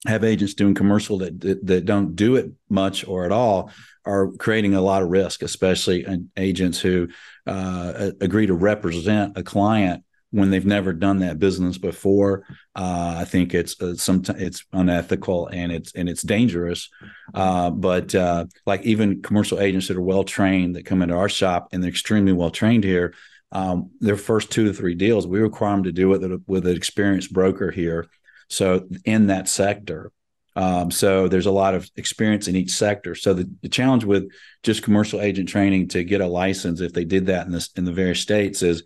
have 0.06 0.24
agents 0.24 0.54
doing 0.54 0.74
commercial 0.74 1.18
that, 1.18 1.40
that, 1.40 1.66
that 1.66 1.84
don't 1.84 2.14
do 2.14 2.36
it 2.36 2.50
much 2.68 3.06
or 3.06 3.24
at 3.24 3.32
all 3.32 3.70
are 4.04 4.30
creating 4.32 4.74
a 4.74 4.80
lot 4.80 5.02
of 5.02 5.08
risk, 5.08 5.42
especially 5.42 6.06
agents 6.36 6.78
who 6.78 7.08
uh, 7.46 8.10
agree 8.20 8.46
to 8.46 8.54
represent 8.54 9.38
a 9.38 9.42
client 9.42 10.04
when 10.34 10.50
they've 10.50 10.66
never 10.66 10.92
done 10.92 11.20
that 11.20 11.38
business 11.38 11.78
before. 11.78 12.44
Uh, 12.74 13.18
I 13.18 13.24
think 13.24 13.54
it's 13.54 13.80
uh, 13.80 13.94
sometimes 13.94 14.42
it's 14.42 14.64
unethical 14.72 15.46
and 15.46 15.70
it's 15.70 15.94
and 15.94 16.08
it's 16.08 16.22
dangerous. 16.22 16.90
Uh, 17.32 17.70
but 17.70 18.14
uh, 18.14 18.46
like 18.66 18.82
even 18.82 19.22
commercial 19.22 19.60
agents 19.60 19.88
that 19.88 19.96
are 19.96 20.02
well 20.02 20.24
trained 20.24 20.74
that 20.74 20.86
come 20.86 21.02
into 21.02 21.14
our 21.14 21.28
shop 21.28 21.68
and 21.72 21.82
they're 21.82 21.88
extremely 21.88 22.32
well 22.32 22.50
trained 22.50 22.82
here, 22.82 23.14
um, 23.52 23.90
their 24.00 24.16
first 24.16 24.50
two 24.50 24.64
to 24.64 24.74
three 24.74 24.96
deals 24.96 25.26
we 25.26 25.38
require 25.38 25.76
them 25.76 25.84
to 25.84 25.92
do 25.92 26.12
it 26.12 26.40
with 26.46 26.66
an 26.66 26.76
experienced 26.76 27.32
broker 27.32 27.70
here. 27.70 28.08
So 28.48 28.86
in 29.04 29.28
that 29.28 29.48
sector. 29.48 30.10
Um, 30.56 30.92
so 30.92 31.26
there's 31.26 31.46
a 31.46 31.50
lot 31.50 31.74
of 31.74 31.90
experience 31.96 32.46
in 32.46 32.54
each 32.54 32.70
sector. 32.70 33.16
So 33.16 33.34
the, 33.34 33.50
the, 33.62 33.68
challenge 33.68 34.04
with 34.04 34.30
just 34.62 34.84
commercial 34.84 35.20
agent 35.20 35.48
training 35.48 35.88
to 35.88 36.04
get 36.04 36.20
a 36.20 36.28
license, 36.28 36.80
if 36.80 36.92
they 36.92 37.04
did 37.04 37.26
that 37.26 37.46
in 37.46 37.52
this 37.52 37.70
in 37.74 37.84
the 37.84 37.92
various 37.92 38.20
states, 38.20 38.62
is 38.62 38.84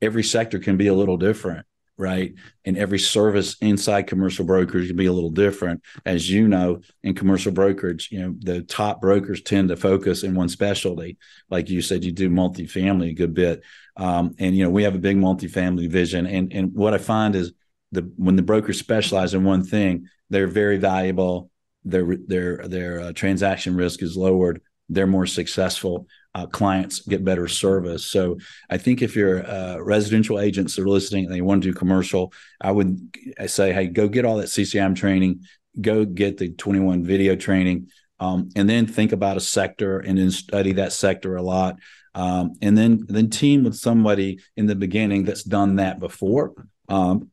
every 0.00 0.22
sector 0.22 0.58
can 0.58 0.78
be 0.78 0.86
a 0.86 0.94
little 0.94 1.18
different 1.18 1.66
right 1.96 2.34
and 2.64 2.76
every 2.76 2.98
service 2.98 3.56
inside 3.60 4.06
commercial 4.06 4.44
brokerage 4.44 4.88
can 4.88 4.96
be 4.96 5.06
a 5.06 5.12
little 5.12 5.30
different 5.30 5.80
as 6.04 6.28
you 6.28 6.48
know 6.48 6.80
in 7.04 7.14
commercial 7.14 7.52
brokerage 7.52 8.08
you 8.10 8.18
know 8.18 8.34
the 8.40 8.62
top 8.62 9.00
brokers 9.00 9.42
tend 9.42 9.68
to 9.68 9.76
focus 9.76 10.24
in 10.24 10.34
one 10.34 10.48
specialty 10.48 11.16
like 11.50 11.70
you 11.70 11.80
said 11.80 12.02
you 12.02 12.10
do 12.10 12.28
multifamily 12.28 13.10
a 13.10 13.14
good 13.14 13.32
bit 13.32 13.62
um, 13.96 14.34
and 14.40 14.56
you 14.56 14.64
know 14.64 14.70
we 14.70 14.82
have 14.82 14.96
a 14.96 14.98
big 14.98 15.16
multifamily 15.16 15.88
vision 15.88 16.26
and 16.26 16.52
and 16.52 16.74
what 16.74 16.94
i 16.94 16.98
find 16.98 17.36
is 17.36 17.52
the 17.94 18.12
when 18.16 18.36
the 18.36 18.42
brokers 18.42 18.78
specialize 18.78 19.34
in 19.34 19.44
one 19.44 19.64
thing 19.64 20.08
they're 20.30 20.46
very 20.46 20.78
valuable. 20.78 21.50
Their 21.84 22.16
their 22.26 22.66
their 22.68 23.00
uh, 23.00 23.12
transaction 23.12 23.76
risk 23.76 24.02
is 24.02 24.16
lowered. 24.16 24.62
They're 24.88 25.06
more 25.06 25.26
successful. 25.26 26.06
Uh, 26.34 26.46
clients 26.46 27.00
get 27.00 27.24
better 27.24 27.46
service. 27.46 28.04
So 28.06 28.38
I 28.68 28.78
think 28.78 29.00
if 29.02 29.14
you're 29.14 29.46
uh, 29.46 29.78
residential 29.78 30.40
agents 30.40 30.78
are 30.78 30.88
listening 30.88 31.26
and 31.26 31.34
they 31.34 31.40
want 31.40 31.62
to 31.62 31.70
do 31.70 31.78
commercial, 31.78 32.32
I 32.60 32.72
would 32.72 32.98
say, 33.46 33.72
hey, 33.72 33.86
go 33.86 34.08
get 34.08 34.24
all 34.24 34.38
that 34.38 34.48
CCM 34.48 34.94
training, 34.94 35.44
go 35.80 36.04
get 36.04 36.38
the 36.38 36.50
21 36.50 37.04
video 37.04 37.36
training, 37.36 37.88
um, 38.18 38.48
and 38.56 38.68
then 38.68 38.86
think 38.86 39.12
about 39.12 39.36
a 39.36 39.40
sector 39.40 40.00
and 40.00 40.18
then 40.18 40.30
study 40.30 40.72
that 40.72 40.92
sector 40.92 41.36
a 41.36 41.42
lot. 41.42 41.76
Um, 42.14 42.54
and 42.62 42.76
then 42.76 43.04
then 43.08 43.30
team 43.30 43.64
with 43.64 43.76
somebody 43.76 44.40
in 44.56 44.66
the 44.66 44.76
beginning 44.76 45.24
that's 45.24 45.44
done 45.44 45.76
that 45.76 45.98
before, 46.00 46.54
um, 46.88 47.30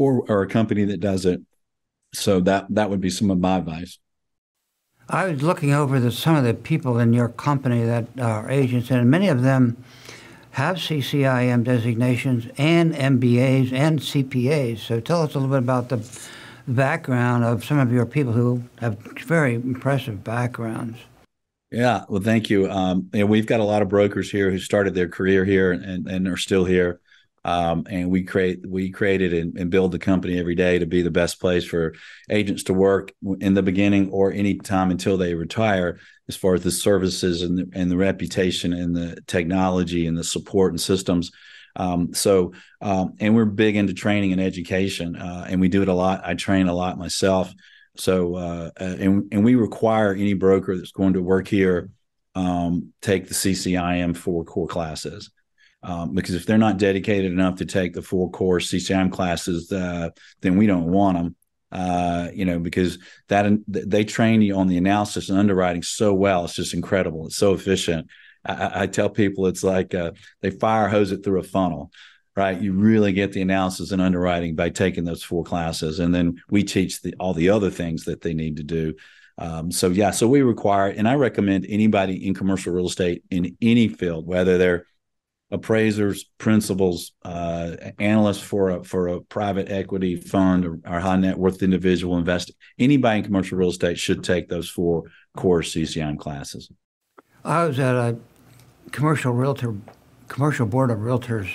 or 0.00 0.24
or 0.28 0.42
a 0.42 0.48
company 0.48 0.84
that 0.86 0.98
does 0.98 1.26
it. 1.26 1.42
So 2.12 2.40
that 2.40 2.66
that 2.70 2.90
would 2.90 3.00
be 3.00 3.10
some 3.10 3.30
of 3.30 3.38
my 3.38 3.58
advice. 3.58 3.98
I 5.08 5.26
was 5.26 5.42
looking 5.42 5.72
over 5.72 6.00
the, 6.00 6.10
some 6.10 6.36
of 6.36 6.44
the 6.44 6.54
people 6.54 6.98
in 6.98 7.12
your 7.12 7.28
company 7.28 7.84
that 7.84 8.06
are 8.20 8.50
agents, 8.50 8.90
and 8.90 9.10
many 9.10 9.28
of 9.28 9.42
them 9.42 9.76
have 10.52 10.76
CCIM 10.76 11.64
designations 11.64 12.46
and 12.56 12.94
MBAs 12.94 13.72
and 13.72 14.00
CPAs. 14.00 14.78
So 14.78 15.00
tell 15.00 15.22
us 15.22 15.34
a 15.34 15.38
little 15.38 15.54
bit 15.54 15.64
about 15.64 15.88
the 15.88 16.00
background 16.66 17.44
of 17.44 17.64
some 17.64 17.78
of 17.78 17.92
your 17.92 18.06
people 18.06 18.32
who 18.32 18.62
have 18.78 18.98
very 19.24 19.54
impressive 19.54 20.24
backgrounds. 20.24 20.98
Yeah, 21.70 22.04
well, 22.08 22.22
thank 22.22 22.50
you. 22.50 22.70
Um, 22.70 23.10
and 23.12 23.28
we've 23.28 23.46
got 23.46 23.60
a 23.60 23.64
lot 23.64 23.82
of 23.82 23.88
brokers 23.88 24.30
here 24.30 24.50
who 24.50 24.58
started 24.58 24.94
their 24.94 25.08
career 25.08 25.44
here 25.44 25.72
and, 25.72 26.08
and 26.08 26.28
are 26.28 26.36
still 26.36 26.64
here. 26.64 27.00
Um, 27.44 27.86
and 27.88 28.10
we 28.10 28.22
create 28.22 28.60
we 28.68 28.90
created 28.90 29.32
and, 29.32 29.56
and, 29.56 29.70
build 29.70 29.92
the 29.92 29.98
company 29.98 30.38
every 30.38 30.54
day 30.54 30.78
to 30.78 30.84
be 30.84 31.00
the 31.00 31.10
best 31.10 31.40
place 31.40 31.64
for 31.64 31.94
agents 32.28 32.64
to 32.64 32.74
work 32.74 33.12
in 33.40 33.54
the 33.54 33.62
beginning 33.62 34.10
or 34.10 34.30
any 34.30 34.56
time 34.56 34.90
until 34.90 35.16
they 35.16 35.34
retire 35.34 35.98
as 36.28 36.36
far 36.36 36.54
as 36.54 36.62
the 36.62 36.70
services 36.70 37.40
and 37.40 37.56
the, 37.56 37.68
and 37.72 37.90
the 37.90 37.96
reputation 37.96 38.74
and 38.74 38.94
the 38.94 39.18
technology 39.26 40.06
and 40.06 40.18
the 40.18 40.24
support 40.24 40.72
and 40.72 40.80
systems. 40.80 41.30
Um, 41.76 42.12
so 42.12 42.52
um, 42.82 43.14
and 43.20 43.34
we're 43.34 43.46
big 43.46 43.74
into 43.74 43.94
training 43.94 44.32
and 44.32 44.40
education 44.40 45.16
uh, 45.16 45.46
and 45.48 45.62
we 45.62 45.68
do 45.68 45.80
it 45.80 45.88
a 45.88 45.94
lot. 45.94 46.20
I 46.22 46.34
train 46.34 46.68
a 46.68 46.74
lot 46.74 46.98
myself. 46.98 47.54
So 47.96 48.36
uh, 48.36 48.70
uh 48.78 48.96
and, 48.98 49.32
and 49.32 49.44
we 49.44 49.54
require 49.54 50.12
any 50.12 50.34
broker 50.34 50.76
that's 50.76 50.92
going 50.92 51.14
to 51.14 51.22
work 51.22 51.48
here 51.48 51.88
um, 52.34 52.92
take 53.02 53.28
the 53.28 53.34
ccim 53.34 54.16
four 54.16 54.44
core 54.44 54.68
classes 54.68 55.30
um, 55.82 56.14
because 56.14 56.34
if 56.34 56.46
they're 56.46 56.58
not 56.58 56.78
dedicated 56.78 57.32
enough 57.32 57.56
to 57.56 57.64
take 57.64 57.94
the 57.94 58.02
full 58.02 58.30
course 58.30 58.70
CCM 58.70 59.10
classes, 59.10 59.72
uh, 59.72 60.10
then 60.40 60.56
we 60.56 60.66
don't 60.66 60.90
want 60.90 61.16
them. 61.16 61.36
Uh, 61.72 62.28
you 62.34 62.44
know, 62.44 62.58
because 62.58 62.98
that 63.28 63.46
they 63.68 64.04
train 64.04 64.42
you 64.42 64.56
on 64.56 64.66
the 64.66 64.76
analysis 64.76 65.28
and 65.28 65.38
underwriting 65.38 65.84
so 65.84 66.12
well. 66.12 66.44
It's 66.44 66.56
just 66.56 66.74
incredible. 66.74 67.26
It's 67.26 67.36
so 67.36 67.54
efficient. 67.54 68.08
I, 68.44 68.82
I 68.82 68.86
tell 68.88 69.08
people 69.08 69.46
it's 69.46 69.62
like 69.62 69.94
uh, 69.94 70.10
they 70.40 70.50
fire 70.50 70.88
hose 70.88 71.12
it 71.12 71.22
through 71.22 71.38
a 71.38 71.44
funnel, 71.44 71.92
right? 72.34 72.60
You 72.60 72.72
really 72.72 73.12
get 73.12 73.32
the 73.32 73.42
analysis 73.42 73.92
and 73.92 74.02
underwriting 74.02 74.56
by 74.56 74.70
taking 74.70 75.04
those 75.04 75.22
four 75.22 75.44
classes, 75.44 76.00
and 76.00 76.12
then 76.12 76.42
we 76.50 76.64
teach 76.64 77.02
the, 77.02 77.14
all 77.20 77.34
the 77.34 77.50
other 77.50 77.70
things 77.70 78.04
that 78.04 78.20
they 78.20 78.34
need 78.34 78.56
to 78.56 78.64
do. 78.64 78.94
Um, 79.38 79.70
so 79.70 79.88
yeah, 79.88 80.10
so 80.10 80.26
we 80.26 80.42
require, 80.42 80.88
and 80.88 81.08
I 81.08 81.14
recommend 81.14 81.66
anybody 81.68 82.26
in 82.26 82.34
commercial 82.34 82.72
real 82.72 82.86
estate 82.86 83.22
in 83.30 83.56
any 83.62 83.88
field, 83.88 84.26
whether 84.26 84.58
they're 84.58 84.86
appraisers, 85.50 86.24
principals, 86.38 87.12
uh, 87.24 87.76
analysts 87.98 88.42
for 88.42 88.70
a 88.70 88.84
for 88.84 89.08
a 89.08 89.20
private 89.20 89.70
equity 89.70 90.16
fund 90.16 90.64
or, 90.64 90.78
or 90.86 91.00
high 91.00 91.16
net 91.16 91.38
worth 91.38 91.62
individual 91.62 92.18
investing. 92.18 92.54
Anybody 92.78 93.18
in 93.18 93.24
commercial 93.24 93.58
real 93.58 93.70
estate 93.70 93.98
should 93.98 94.22
take 94.22 94.48
those 94.48 94.68
four 94.68 95.04
core 95.36 95.62
CCM 95.62 96.18
classes. 96.18 96.70
I 97.44 97.64
was 97.64 97.78
at 97.78 97.94
a 97.94 98.16
commercial 98.92 99.32
realtor, 99.32 99.74
commercial 100.28 100.66
board 100.66 100.90
of 100.90 100.98
realtors 100.98 101.50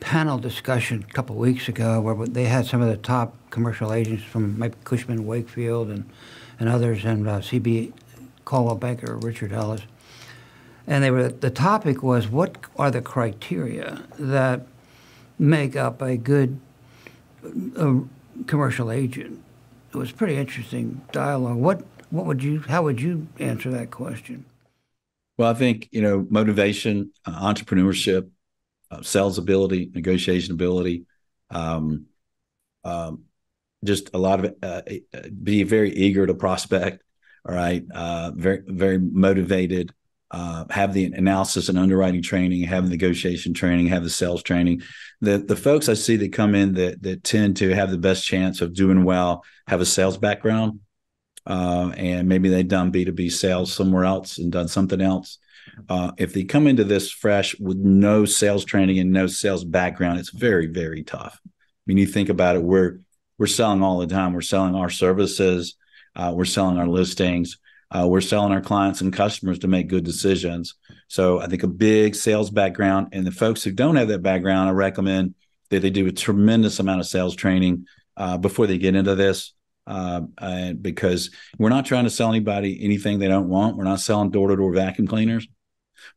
panel 0.00 0.38
discussion 0.38 1.04
a 1.08 1.12
couple 1.12 1.34
weeks 1.34 1.68
ago 1.68 2.00
where 2.00 2.26
they 2.26 2.44
had 2.44 2.64
some 2.64 2.80
of 2.80 2.88
the 2.88 2.96
top 2.96 3.34
commercial 3.50 3.92
agents 3.92 4.22
from 4.22 4.56
maybe 4.58 4.76
Cushman 4.84 5.26
Wakefield 5.26 5.88
and, 5.88 6.08
and 6.60 6.68
others 6.68 7.04
and 7.04 7.28
uh, 7.28 7.40
CB 7.40 7.92
Coldwell 8.44 8.76
Banker, 8.76 9.16
Richard 9.16 9.52
Ellis 9.52 9.82
and 10.86 11.02
they 11.02 11.10
were 11.10 11.28
the 11.28 11.50
topic 11.50 12.02
was 12.02 12.28
what 12.28 12.56
are 12.76 12.90
the 12.90 13.02
criteria 13.02 14.02
that 14.18 14.66
make 15.38 15.76
up 15.76 16.00
a 16.00 16.16
good 16.16 16.58
uh, 17.76 17.94
commercial 18.46 18.90
agent. 18.90 19.42
It 19.92 19.96
was 19.96 20.12
pretty 20.12 20.36
interesting 20.36 21.00
dialogue. 21.12 21.56
What 21.56 21.84
what 22.10 22.26
would 22.26 22.42
you 22.42 22.60
how 22.60 22.82
would 22.84 23.00
you 23.00 23.26
answer 23.38 23.70
that 23.70 23.90
question? 23.90 24.44
Well, 25.38 25.50
I 25.50 25.54
think 25.54 25.88
you 25.92 26.02
know 26.02 26.26
motivation, 26.30 27.12
uh, 27.24 27.52
entrepreneurship, 27.52 28.30
uh, 28.90 29.02
sales 29.02 29.38
ability, 29.38 29.90
negotiation 29.94 30.54
ability, 30.54 31.04
um, 31.50 32.06
um, 32.84 33.24
just 33.84 34.10
a 34.14 34.18
lot 34.18 34.44
of 34.44 34.54
uh, 34.62 34.82
be 35.42 35.62
very 35.64 35.92
eager 35.92 36.26
to 36.26 36.34
prospect. 36.34 37.02
All 37.48 37.54
right, 37.54 37.84
uh, 37.94 38.32
very 38.34 38.62
very 38.66 38.98
motivated 38.98 39.92
uh, 40.30 40.64
have 40.70 40.92
the 40.92 41.04
analysis 41.04 41.68
and 41.68 41.78
underwriting 41.78 42.22
training, 42.22 42.62
have 42.64 42.84
the 42.84 42.90
negotiation 42.90 43.54
training, 43.54 43.86
have 43.86 44.02
the 44.02 44.10
sales 44.10 44.42
training. 44.42 44.82
The 45.20 45.38
the 45.38 45.56
folks 45.56 45.88
I 45.88 45.94
see 45.94 46.16
that 46.16 46.32
come 46.32 46.54
in 46.54 46.74
that 46.74 47.02
that 47.02 47.22
tend 47.22 47.56
to 47.58 47.74
have 47.74 47.90
the 47.90 47.98
best 47.98 48.24
chance 48.24 48.60
of 48.60 48.74
doing 48.74 49.04
well 49.04 49.44
have 49.68 49.80
a 49.80 49.86
sales 49.86 50.18
background, 50.18 50.80
uh, 51.46 51.92
and 51.96 52.28
maybe 52.28 52.48
they've 52.48 52.66
done 52.66 52.90
B 52.90 53.04
two 53.04 53.12
B 53.12 53.30
sales 53.30 53.72
somewhere 53.72 54.04
else 54.04 54.38
and 54.38 54.50
done 54.50 54.68
something 54.68 55.00
else. 55.00 55.38
Uh, 55.88 56.12
if 56.18 56.32
they 56.32 56.44
come 56.44 56.66
into 56.66 56.84
this 56.84 57.10
fresh 57.10 57.58
with 57.58 57.76
no 57.76 58.24
sales 58.24 58.64
training 58.64 58.98
and 58.98 59.12
no 59.12 59.26
sales 59.26 59.64
background, 59.64 60.18
it's 60.18 60.30
very 60.30 60.66
very 60.66 61.04
tough. 61.04 61.40
I 61.44 61.50
mean, 61.86 61.98
you 61.98 62.06
think 62.06 62.28
about 62.28 62.56
it, 62.56 62.62
we're 62.62 63.00
we're 63.38 63.46
selling 63.46 63.82
all 63.82 63.98
the 63.98 64.06
time. 64.06 64.32
We're 64.32 64.40
selling 64.40 64.74
our 64.74 64.90
services, 64.90 65.76
uh, 66.16 66.32
we're 66.34 66.46
selling 66.46 66.78
our 66.78 66.88
listings 66.88 67.58
uh, 67.90 68.06
we're 68.08 68.20
selling 68.20 68.52
our 68.52 68.60
clients 68.60 69.00
and 69.00 69.12
customers 69.12 69.60
to 69.60 69.68
make 69.68 69.88
good 69.88 70.04
decisions. 70.04 70.74
So 71.08 71.40
I 71.40 71.46
think 71.46 71.62
a 71.62 71.68
big 71.68 72.14
sales 72.14 72.50
background, 72.50 73.08
and 73.12 73.26
the 73.26 73.30
folks 73.30 73.62
who 73.62 73.70
don't 73.70 73.96
have 73.96 74.08
that 74.08 74.22
background, 74.22 74.68
I 74.68 74.72
recommend 74.72 75.34
that 75.70 75.82
they 75.82 75.90
do 75.90 76.06
a 76.06 76.12
tremendous 76.12 76.80
amount 76.80 77.00
of 77.00 77.06
sales 77.06 77.36
training 77.36 77.86
uh, 78.16 78.38
before 78.38 78.66
they 78.66 78.78
get 78.78 78.96
into 78.96 79.14
this. 79.14 79.52
Uh, 79.88 80.22
because 80.72 81.30
we're 81.58 81.68
not 81.68 81.86
trying 81.86 82.02
to 82.02 82.10
sell 82.10 82.28
anybody 82.28 82.82
anything 82.82 83.20
they 83.20 83.28
don't 83.28 83.48
want. 83.48 83.76
We're 83.76 83.84
not 83.84 84.00
selling 84.00 84.32
door 84.32 84.48
to 84.48 84.56
door 84.56 84.72
vacuum 84.72 85.06
cleaners, 85.06 85.46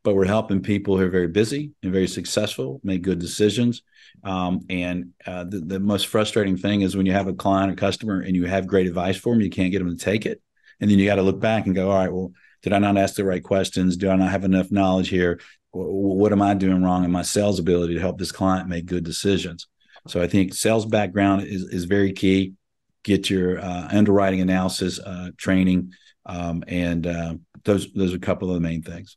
but 0.02 0.16
we're 0.16 0.24
helping 0.24 0.60
people 0.60 0.98
who 0.98 1.04
are 1.04 1.10
very 1.10 1.28
busy 1.28 1.70
and 1.84 1.92
very 1.92 2.08
successful 2.08 2.80
make 2.82 3.02
good 3.02 3.20
decisions. 3.20 3.82
Um, 4.24 4.62
and 4.68 5.10
uh, 5.24 5.44
the, 5.44 5.60
the 5.60 5.78
most 5.78 6.08
frustrating 6.08 6.56
thing 6.56 6.80
is 6.80 6.96
when 6.96 7.06
you 7.06 7.12
have 7.12 7.28
a 7.28 7.32
client 7.32 7.70
or 7.70 7.76
customer 7.76 8.22
and 8.22 8.34
you 8.34 8.46
have 8.46 8.66
great 8.66 8.88
advice 8.88 9.16
for 9.16 9.32
them, 9.32 9.40
you 9.40 9.50
can't 9.50 9.70
get 9.70 9.78
them 9.78 9.96
to 9.96 10.04
take 10.04 10.26
it 10.26 10.42
and 10.80 10.90
then 10.90 10.98
you 10.98 11.06
got 11.06 11.16
to 11.16 11.22
look 11.22 11.40
back 11.40 11.66
and 11.66 11.74
go, 11.74 11.90
all 11.90 11.98
right, 11.98 12.12
well, 12.12 12.32
did 12.62 12.72
I 12.72 12.78
not 12.78 12.96
ask 12.96 13.14
the 13.14 13.24
right 13.24 13.42
questions? 13.42 13.96
Do 13.96 14.10
I 14.10 14.16
not 14.16 14.30
have 14.30 14.44
enough 14.44 14.70
knowledge 14.70 15.08
here? 15.08 15.40
What 15.72 16.32
am 16.32 16.42
I 16.42 16.54
doing 16.54 16.82
wrong 16.82 17.04
in 17.04 17.10
my 17.10 17.22
sales 17.22 17.58
ability 17.58 17.94
to 17.94 18.00
help 18.00 18.18
this 18.18 18.32
client 18.32 18.68
make 18.68 18.86
good 18.86 19.04
decisions? 19.04 19.66
So 20.08 20.20
I 20.20 20.26
think 20.26 20.54
sales 20.54 20.86
background 20.86 21.42
is, 21.42 21.62
is 21.62 21.84
very 21.84 22.12
key. 22.12 22.54
Get 23.02 23.30
your 23.30 23.58
uh, 23.60 23.88
underwriting 23.90 24.40
analysis 24.40 24.98
uh, 24.98 25.30
training, 25.38 25.92
um, 26.26 26.62
and 26.68 27.06
uh, 27.06 27.34
those 27.64 27.90
those 27.94 28.12
are 28.12 28.16
a 28.16 28.20
couple 28.20 28.48
of 28.48 28.54
the 28.54 28.60
main 28.60 28.82
things. 28.82 29.16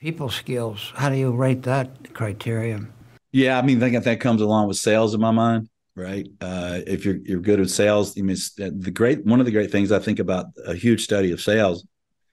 People 0.00 0.28
skills. 0.28 0.92
How 0.96 1.08
do 1.08 1.16
you 1.16 1.30
rate 1.30 1.62
that 1.62 2.14
criteria? 2.14 2.84
Yeah, 3.30 3.58
I 3.58 3.62
mean, 3.62 3.80
I 3.80 3.90
think 3.90 4.04
that 4.04 4.18
comes 4.18 4.42
along 4.42 4.66
with 4.66 4.76
sales 4.76 5.14
in 5.14 5.20
my 5.20 5.30
mind 5.30 5.68
right? 5.96 6.28
Uh, 6.40 6.80
if 6.86 7.04
you're 7.04 7.16
you're 7.24 7.40
good 7.40 7.58
at 7.58 7.70
sales, 7.70 8.16
I 8.16 8.22
mean, 8.22 8.36
the 8.56 8.92
great 8.92 9.24
one 9.24 9.40
of 9.40 9.46
the 9.46 9.52
great 9.52 9.72
things 9.72 9.90
I 9.90 9.98
think 9.98 10.18
about 10.18 10.46
a 10.64 10.74
huge 10.74 11.02
study 11.02 11.32
of 11.32 11.40
sales 11.40 11.84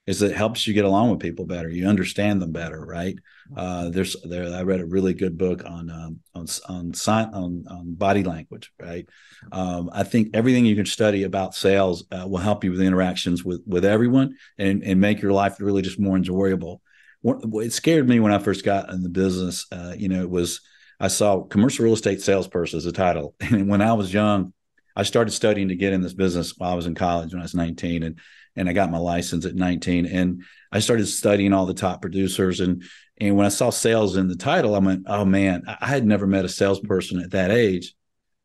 is 0.05 0.19
that 0.19 0.31
it 0.31 0.35
helps 0.35 0.67
you 0.67 0.73
get 0.73 0.83
along 0.83 1.09
with 1.09 1.21
people 1.21 1.45
better. 1.45 1.69
You 1.69 1.87
understand 1.87 2.41
them 2.41 2.51
better, 2.51 2.85
right? 2.85 3.15
Uh, 3.55 3.89
there's 3.89 4.17
there. 4.23 4.53
I 4.53 4.63
read 4.63 4.81
a 4.81 4.85
really 4.85 5.13
good 5.13 5.37
book 5.37 5.63
on 5.65 5.89
um, 5.89 6.19
on 6.35 6.45
on, 6.67 6.93
on 7.07 7.65
on 7.69 7.93
body 7.95 8.23
language, 8.23 8.71
right? 8.79 9.07
Um, 9.51 9.89
I 9.93 10.03
think 10.03 10.29
everything 10.33 10.65
you 10.65 10.75
can 10.75 10.85
study 10.85 11.23
about 11.23 11.55
sales 11.55 12.03
uh, 12.11 12.27
will 12.27 12.39
help 12.39 12.65
you 12.65 12.71
with 12.71 12.81
interactions 12.81 13.45
with 13.45 13.61
with 13.65 13.85
everyone 13.85 14.35
and 14.57 14.83
and 14.83 14.99
make 14.99 15.21
your 15.21 15.31
life 15.31 15.59
really 15.61 15.81
just 15.81 15.99
more 15.99 16.17
enjoyable. 16.17 16.81
What, 17.21 17.39
it 17.63 17.71
scared 17.71 18.09
me 18.09 18.19
when 18.19 18.33
I 18.33 18.39
first 18.39 18.65
got 18.65 18.89
in 18.89 19.01
the 19.01 19.09
business. 19.09 19.65
Uh, 19.71 19.93
you 19.97 20.09
know, 20.09 20.21
it 20.21 20.29
was 20.29 20.59
I 21.03 21.09
saw 21.09 21.43
commercial 21.43 21.83
real 21.83 21.95
estate 21.95 22.21
salesperson 22.21 22.77
as 22.77 22.85
a 22.85 22.93
title. 22.93 23.35
And 23.41 23.67
when 23.67 23.81
I 23.81 23.91
was 23.91 24.13
young, 24.13 24.53
I 24.95 25.03
started 25.03 25.31
studying 25.31 25.67
to 25.67 25.75
get 25.75 25.91
in 25.91 26.01
this 26.01 26.13
business 26.13 26.53
while 26.57 26.71
I 26.71 26.75
was 26.75 26.87
in 26.87 26.95
college 26.95 27.33
when 27.33 27.41
I 27.41 27.43
was 27.43 27.53
19 27.53 28.03
and 28.03 28.19
and 28.55 28.69
I 28.69 28.73
got 28.73 28.91
my 28.91 28.99
license 28.99 29.45
at 29.45 29.55
19 29.55 30.05
and 30.05 30.43
I 30.71 30.79
started 30.79 31.07
studying 31.07 31.51
all 31.51 31.65
the 31.65 31.73
top 31.73 32.01
producers 32.01 32.61
and 32.61 32.83
and 33.19 33.35
when 33.35 33.45
I 33.45 33.49
saw 33.49 33.69
sales 33.69 34.15
in 34.15 34.29
the 34.29 34.35
title 34.35 34.75
I 34.75 34.79
went 34.79 35.03
oh 35.07 35.25
man 35.25 35.63
I 35.67 35.87
had 35.87 36.05
never 36.05 36.25
met 36.25 36.45
a 36.45 36.49
salesperson 36.49 37.19
at 37.19 37.31
that 37.31 37.51
age 37.51 37.95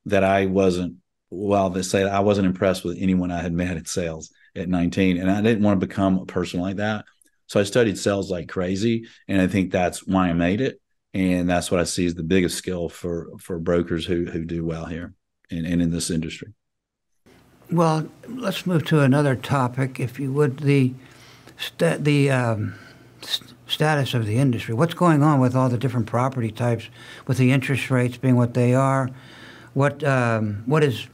that 0.07 0.25
I 0.25 0.47
wasn't 0.47 0.97
well 1.31 1.69
they 1.69 1.83
say 1.83 2.09
I 2.09 2.21
wasn't 2.21 2.47
impressed 2.47 2.83
with 2.83 2.97
anyone 2.99 3.31
I 3.31 3.43
had 3.43 3.53
met 3.53 3.77
at 3.77 3.87
sales 3.87 4.33
at 4.57 4.71
19 4.71 5.19
and 5.19 5.31
I 5.31 5.43
didn't 5.43 5.63
want 5.63 5.79
to 5.79 5.87
become 5.87 6.19
a 6.19 6.27
person 6.27 6.61
like 6.61 6.77
that 6.77 7.05
so 7.47 7.61
I 7.61 7.65
studied 7.65 7.99
sales 7.99 8.31
like 8.31 8.49
crazy 8.49 9.07
and 9.29 9.41
I 9.43 9.47
think 9.47 9.71
that's 9.71 10.07
why 10.07 10.31
I 10.31 10.33
made 10.33 10.63
it 10.63 10.81
and 11.15 11.49
that's 11.49 11.71
what 11.71 11.81
I 11.81 11.85
see 11.85 12.07
as 12.07 12.15
the 12.15 12.23
biggest 12.23 12.57
skill 12.57 12.89
for 12.89 13.29
for 13.39 13.59
brokers 13.59 14.07
who 14.07 14.27
who 14.27 14.45
do 14.45 14.65
well 14.65 14.87
here 14.87 15.15
and, 15.51 15.67
and 15.67 15.83
in 15.83 15.91
this 15.91 16.11
industry. 16.11 16.53
Well, 17.71 18.09
let's 18.27 18.67
move 18.67 18.85
to 18.87 19.01
another 19.01 19.37
topic, 19.37 20.01
if 20.01 20.19
you 20.19 20.33
would. 20.33 20.61
The 20.61 20.95
the 21.79 22.31
um, 22.31 22.75
st- 23.21 23.53
status 23.67 24.15
of 24.15 24.27
the 24.27 24.39
industry. 24.39 24.75
What's 24.75 24.95
going 24.95 25.23
on 25.23 25.41
with 25.41 25.55
all 25.55 25.69
the 25.69 25.79
different 25.79 26.07
property 26.07 26.51
types, 26.51 26.89
with 27.27 27.37
the 27.37 27.53
interest 27.53 27.91
rates 27.91 28.17
being 28.17 28.37
what 28.37 28.55
they 28.55 28.75
are? 28.75 29.11
What 29.75 30.03
um, 30.03 30.63
what 30.67 30.83
is 30.83 31.09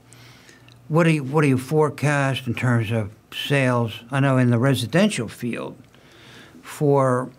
what 0.89 1.05
do 1.05 1.11
you 1.11 1.25
what 1.25 1.43
do 1.43 1.49
you 1.49 1.59
forecast 1.59 2.47
in 2.47 2.55
terms 2.55 2.93
of 2.93 3.11
sales? 3.33 4.03
I 4.11 4.21
know 4.21 4.39
in 4.39 4.51
the 4.51 4.59
residential 4.59 5.29
field 5.29 5.77
for 6.63 7.31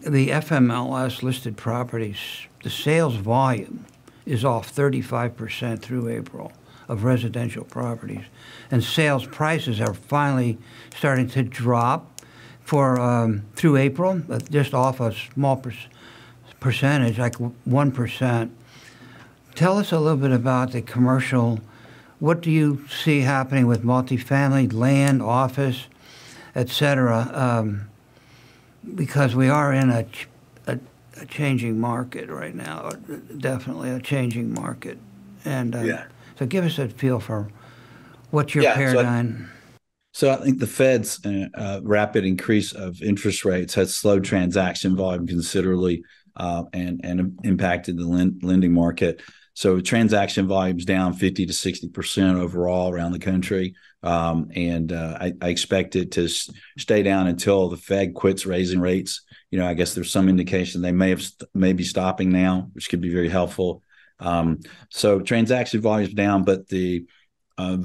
the 0.00 0.28
FMLS 0.28 1.22
listed 1.22 1.56
properties, 1.56 2.18
the 2.62 2.70
sales 2.70 3.16
volume 3.16 3.86
is 4.24 4.44
off 4.44 4.74
35% 4.74 5.80
through 5.80 6.08
April 6.08 6.52
of 6.88 7.04
residential 7.04 7.64
properties. 7.64 8.24
And 8.70 8.82
sales 8.82 9.26
prices 9.26 9.80
are 9.80 9.94
finally 9.94 10.58
starting 10.96 11.28
to 11.30 11.42
drop 11.42 12.20
for 12.62 13.00
um, 13.00 13.44
through 13.54 13.76
April, 13.76 14.22
just 14.50 14.74
off 14.74 15.00
a 15.00 15.14
small 15.14 15.56
per- 15.56 15.72
percentage, 16.58 17.18
like 17.18 17.34
1%. 17.34 18.50
Tell 19.54 19.78
us 19.78 19.92
a 19.92 19.98
little 19.98 20.18
bit 20.18 20.32
about 20.32 20.72
the 20.72 20.82
commercial. 20.82 21.60
What 22.18 22.40
do 22.40 22.50
you 22.50 22.84
see 22.88 23.20
happening 23.20 23.66
with 23.66 23.82
multifamily, 23.82 24.72
land, 24.72 25.22
office, 25.22 25.86
et 26.54 26.68
cetera? 26.68 27.30
Um, 27.32 27.88
because 28.94 29.34
we 29.34 29.48
are 29.48 29.72
in 29.72 29.90
a, 29.90 30.06
a, 30.66 30.78
a, 31.20 31.26
changing 31.26 31.80
market 31.80 32.28
right 32.28 32.54
now, 32.54 32.90
definitely 33.38 33.90
a 33.90 34.00
changing 34.00 34.54
market. 34.54 34.98
And 35.44 35.74
uh, 35.74 35.80
yeah. 35.80 36.04
so 36.38 36.46
give 36.46 36.64
us 36.64 36.78
a 36.78 36.88
feel 36.88 37.20
for 37.20 37.48
what's 38.30 38.54
your 38.54 38.64
yeah, 38.64 38.74
paradigm. 38.74 39.50
So 39.50 39.55
so 40.16 40.30
I 40.30 40.36
think 40.36 40.60
the 40.60 40.66
Fed's 40.66 41.20
uh, 41.26 41.48
uh, 41.54 41.80
rapid 41.82 42.24
increase 42.24 42.72
of 42.72 43.02
interest 43.02 43.44
rates 43.44 43.74
has 43.74 43.94
slowed 43.94 44.24
transaction 44.24 44.96
volume 44.96 45.26
considerably 45.26 46.04
uh, 46.36 46.62
and, 46.72 47.02
and 47.04 47.38
impacted 47.44 47.98
the 47.98 48.06
lending 48.06 48.72
market. 48.72 49.20
So 49.52 49.78
transaction 49.78 50.48
volumes 50.48 50.86
down 50.86 51.12
50 51.12 51.44
to 51.44 51.52
60% 51.52 52.40
overall 52.40 52.90
around 52.90 53.12
the 53.12 53.18
country. 53.18 53.74
Um, 54.02 54.48
and 54.56 54.90
uh, 54.90 55.18
I, 55.20 55.34
I, 55.42 55.48
expect 55.50 55.96
it 55.96 56.12
to 56.12 56.28
stay 56.28 57.02
down 57.02 57.26
until 57.26 57.68
the 57.68 57.76
Fed 57.76 58.14
quits 58.14 58.46
raising 58.46 58.80
rates. 58.80 59.20
You 59.50 59.58
know, 59.58 59.66
I 59.66 59.74
guess 59.74 59.92
there's 59.92 60.12
some 60.12 60.30
indication 60.30 60.80
they 60.80 60.92
may 60.92 61.10
have 61.10 61.22
st- 61.22 61.50
may 61.52 61.74
be 61.74 61.84
stopping 61.84 62.30
now, 62.30 62.70
which 62.72 62.88
could 62.88 63.02
be 63.02 63.12
very 63.12 63.28
helpful. 63.28 63.82
Um, 64.18 64.60
so 64.88 65.20
transaction 65.20 65.82
volumes 65.82 66.14
down, 66.14 66.44
but 66.44 66.68
the 66.68 67.06
uh, 67.58 67.78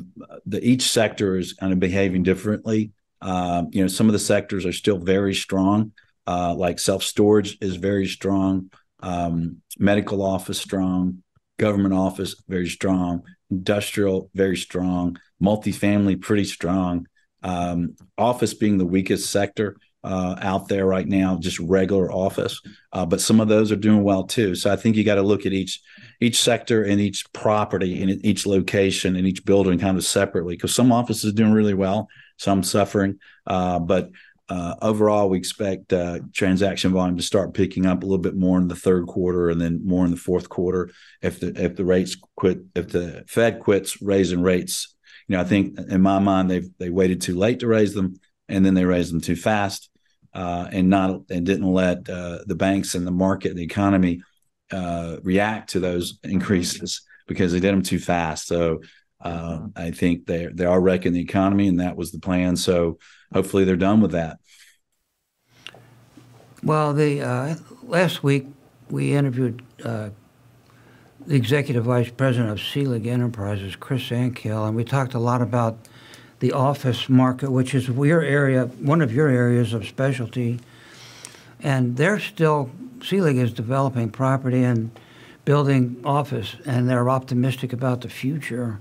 the 0.46 0.64
each 0.68 0.84
sector 0.84 1.38
is 1.38 1.54
kind 1.54 1.74
of 1.74 1.80
behaving 1.80 2.24
differently. 2.24 2.92
Uh, 3.22 3.64
you 3.72 3.82
know, 3.82 3.88
some 3.88 4.08
of 4.08 4.14
the 4.14 4.20
sectors 4.20 4.66
are 4.66 4.74
still 4.74 4.98
very 4.98 5.34
strong. 5.34 5.92
uh, 6.28 6.54
like 6.56 6.80
self 6.80 7.04
storage 7.04 7.58
is 7.62 7.76
very 7.76 8.08
strong, 8.08 8.72
um, 9.02 9.58
medical 9.78 10.22
office 10.22 10.60
strong, 10.60 11.24
government 11.58 11.94
office 11.94 12.36
very 12.48 12.68
strong, 12.68 13.24
industrial 13.50 14.30
very 14.34 14.58
strong, 14.58 15.18
multifamily 15.42 16.20
pretty 16.22 16.46
strong. 16.46 17.08
Um, 17.44 17.96
office 18.18 18.54
being 18.54 18.78
the 18.78 18.86
weakest 18.86 19.32
sector 19.32 19.76
uh, 20.04 20.36
out 20.42 20.68
there 20.68 20.86
right 20.86 21.08
now, 21.08 21.38
just 21.38 21.60
regular 21.60 22.12
office. 22.12 22.60
Uh, 22.92 23.06
but 23.06 23.22
some 23.22 23.40
of 23.40 23.48
those 23.48 23.72
are 23.72 23.76
doing 23.78 24.04
well 24.04 24.24
too. 24.24 24.56
So 24.56 24.72
I 24.72 24.76
think 24.76 24.96
you 24.96 25.04
got 25.04 25.16
to 25.16 25.22
look 25.22 25.46
at 25.46 25.54
each 25.54 25.82
each 26.20 26.42
sector 26.42 26.84
and 26.84 27.00
each 27.00 27.32
property 27.34 28.02
and 28.02 28.24
each 28.26 28.46
location 28.46 29.16
and 29.16 29.28
each 29.28 29.46
building 29.46 29.80
kind 29.80 29.98
of 29.98 30.04
separately 30.04 30.56
because 30.56 30.74
some 30.74 30.92
offices 30.92 31.32
are 31.32 31.36
doing 31.36 31.54
really 31.54 31.74
well, 31.74 32.08
some 32.38 32.64
suffering. 32.64 33.20
Uh, 33.46 33.80
but 33.80 34.10
uh, 34.52 34.76
overall, 34.82 35.30
we 35.30 35.38
expect 35.38 35.94
uh, 35.94 36.20
transaction 36.34 36.92
volume 36.92 37.16
to 37.16 37.24
start 37.24 37.54
picking 37.54 37.86
up 37.86 38.04
a 38.04 38.06
little 38.06 38.18
bit 38.18 38.36
more 38.36 38.58
in 38.58 38.68
the 38.68 38.76
third 38.76 39.08
quarter 39.08 39.50
and 39.50 39.62
then 39.62 39.80
more 39.86 40.04
in 40.04 40.12
the 40.12 40.18
fourth 40.18 40.50
quarter. 40.50 40.90
If 41.22 41.40
the 41.40 41.54
if 41.56 41.78
the 41.78 41.86
rates 41.86 42.18
quit, 42.36 42.60
if 42.76 42.90
the 42.90 43.24
Fed 43.28 43.62
quits 43.62 44.02
raising 44.02 44.42
rates, 44.42 44.94
you 45.30 45.38
know, 45.38 45.42
I 45.42 45.46
think 45.46 45.80
in 45.80 46.02
my 46.02 46.20
mind 46.20 46.52
they've 46.52 46.70
they 46.80 46.90
waited 46.90 47.22
too 47.22 47.38
late 47.38 47.62
to 47.62 47.68
raise 47.68 47.94
them, 47.94 48.20
and 48.50 48.66
then 48.66 48.74
they 48.74 48.84
raised 48.84 49.14
them 49.14 49.22
too 49.22 49.38
fast, 49.38 49.90
uh, 50.34 50.68
and 50.72 50.90
not 50.90 51.22
and 51.30 51.46
didn't 51.46 51.72
let 51.72 52.10
uh, 52.10 52.40
the 52.46 52.56
banks 52.56 52.96
and 52.96 53.06
the 53.06 53.12
market, 53.12 53.56
the 53.56 53.64
economy, 53.64 54.22
uh, 54.72 55.18
react 55.24 55.72
to 55.72 55.80
those 55.80 56.20
increases 56.24 57.02
because 57.28 57.52
they 57.52 57.60
did 57.60 57.74
them 57.74 57.82
too 57.82 58.00
fast. 58.00 58.48
So 58.48 58.82
uh, 59.20 59.68
I 59.76 59.92
think 59.92 60.26
they 60.26 60.48
they 60.48 60.66
are 60.66 60.82
wrecking 60.82 61.14
the 61.14 61.22
economy, 61.22 61.68
and 61.68 61.80
that 61.80 61.96
was 61.96 62.12
the 62.12 62.20
plan. 62.20 62.56
So 62.56 62.98
hopefully 63.34 63.64
they're 63.64 63.76
done 63.76 64.02
with 64.02 64.12
that. 64.12 64.38
Well, 66.64 66.94
the 66.94 67.22
uh, 67.22 67.56
last 67.84 68.24
week 68.24 68.46
we 68.90 69.14
interviewed 69.14 69.64
uh, 69.84 70.10
the 71.26 71.36
executive 71.36 71.86
vice 71.86 72.12
president 72.12 72.52
of 72.52 72.60
Selig 72.60 73.08
Enterprises, 73.08 73.76
Chris 73.76 74.04
Ahrenkiel, 74.10 74.68
and 74.68 74.76
we 74.76 74.84
talked 74.84 75.14
a 75.14 75.20
lot 75.20 75.42
about 75.42 75.78
the 76.42 76.52
office 76.52 77.08
market, 77.08 77.52
which 77.52 77.74
is 77.74 77.88
your 77.88 78.22
area, 78.22 78.66
one 78.66 79.02
of 79.02 79.14
your 79.14 79.30
areas 79.30 79.74
of 79.74 79.88
specialty. 79.88 80.60
And 81.64 81.96
they're 81.96 82.20
still 82.20 82.70
Selig 83.04 83.38
is 83.38 83.54
developing 83.54 84.10
property 84.10 84.64
and 84.64 84.92
building 85.46 86.02
office, 86.04 86.56
and 86.66 86.90
they're 86.90 87.10
optimistic 87.10 87.74
about 87.74 88.02
the 88.02 88.10
future. 88.10 88.80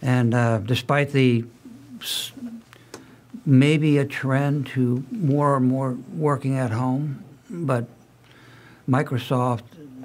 And 0.00 0.34
uh, 0.34 0.58
despite 0.58 1.12
the 1.12 1.44
maybe 3.44 3.98
a 3.98 4.04
trend 4.04 4.66
to 4.66 5.04
more 5.10 5.56
and 5.56 5.66
more 5.66 5.96
working 6.12 6.56
at 6.56 6.72
home, 6.72 7.24
but 7.48 7.86
Microsoft 8.88 9.62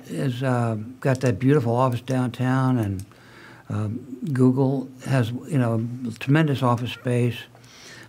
has 0.10 0.42
uh, 0.42 0.78
got 1.00 1.22
that 1.22 1.40
beautiful 1.40 1.76
office 1.76 2.02
downtown, 2.02 2.78
and 2.78 3.06
um, 3.72 4.20
Google 4.34 4.90
has 5.06 5.32
you 5.32 5.58
know 5.58 5.88
tremendous 6.20 6.62
office 6.62 6.92
space. 6.92 7.38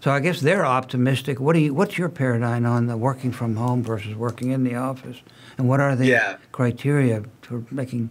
So 0.01 0.11
I 0.11 0.19
guess 0.19 0.41
they're 0.41 0.67
optimistic. 0.67 1.39
What 1.39 1.53
do 1.53 1.61
you? 1.61 1.75
What's 1.75 1.97
your 1.97 2.09
paradigm 2.09 2.67
on 2.67 2.87
the 2.87 2.97
working 2.97 3.31
from 3.31 3.57
home 3.57 3.83
versus 3.83 4.17
working 4.17 4.51
in 4.51 4.65
the 4.65 4.75
office, 4.75 5.23
and 5.57 5.69
what 5.69 5.81
are 5.81 5.95
the 5.95 6.07
yeah. 6.07 6.37
criteria 6.51 7.23
for 7.43 7.65
making 7.71 8.11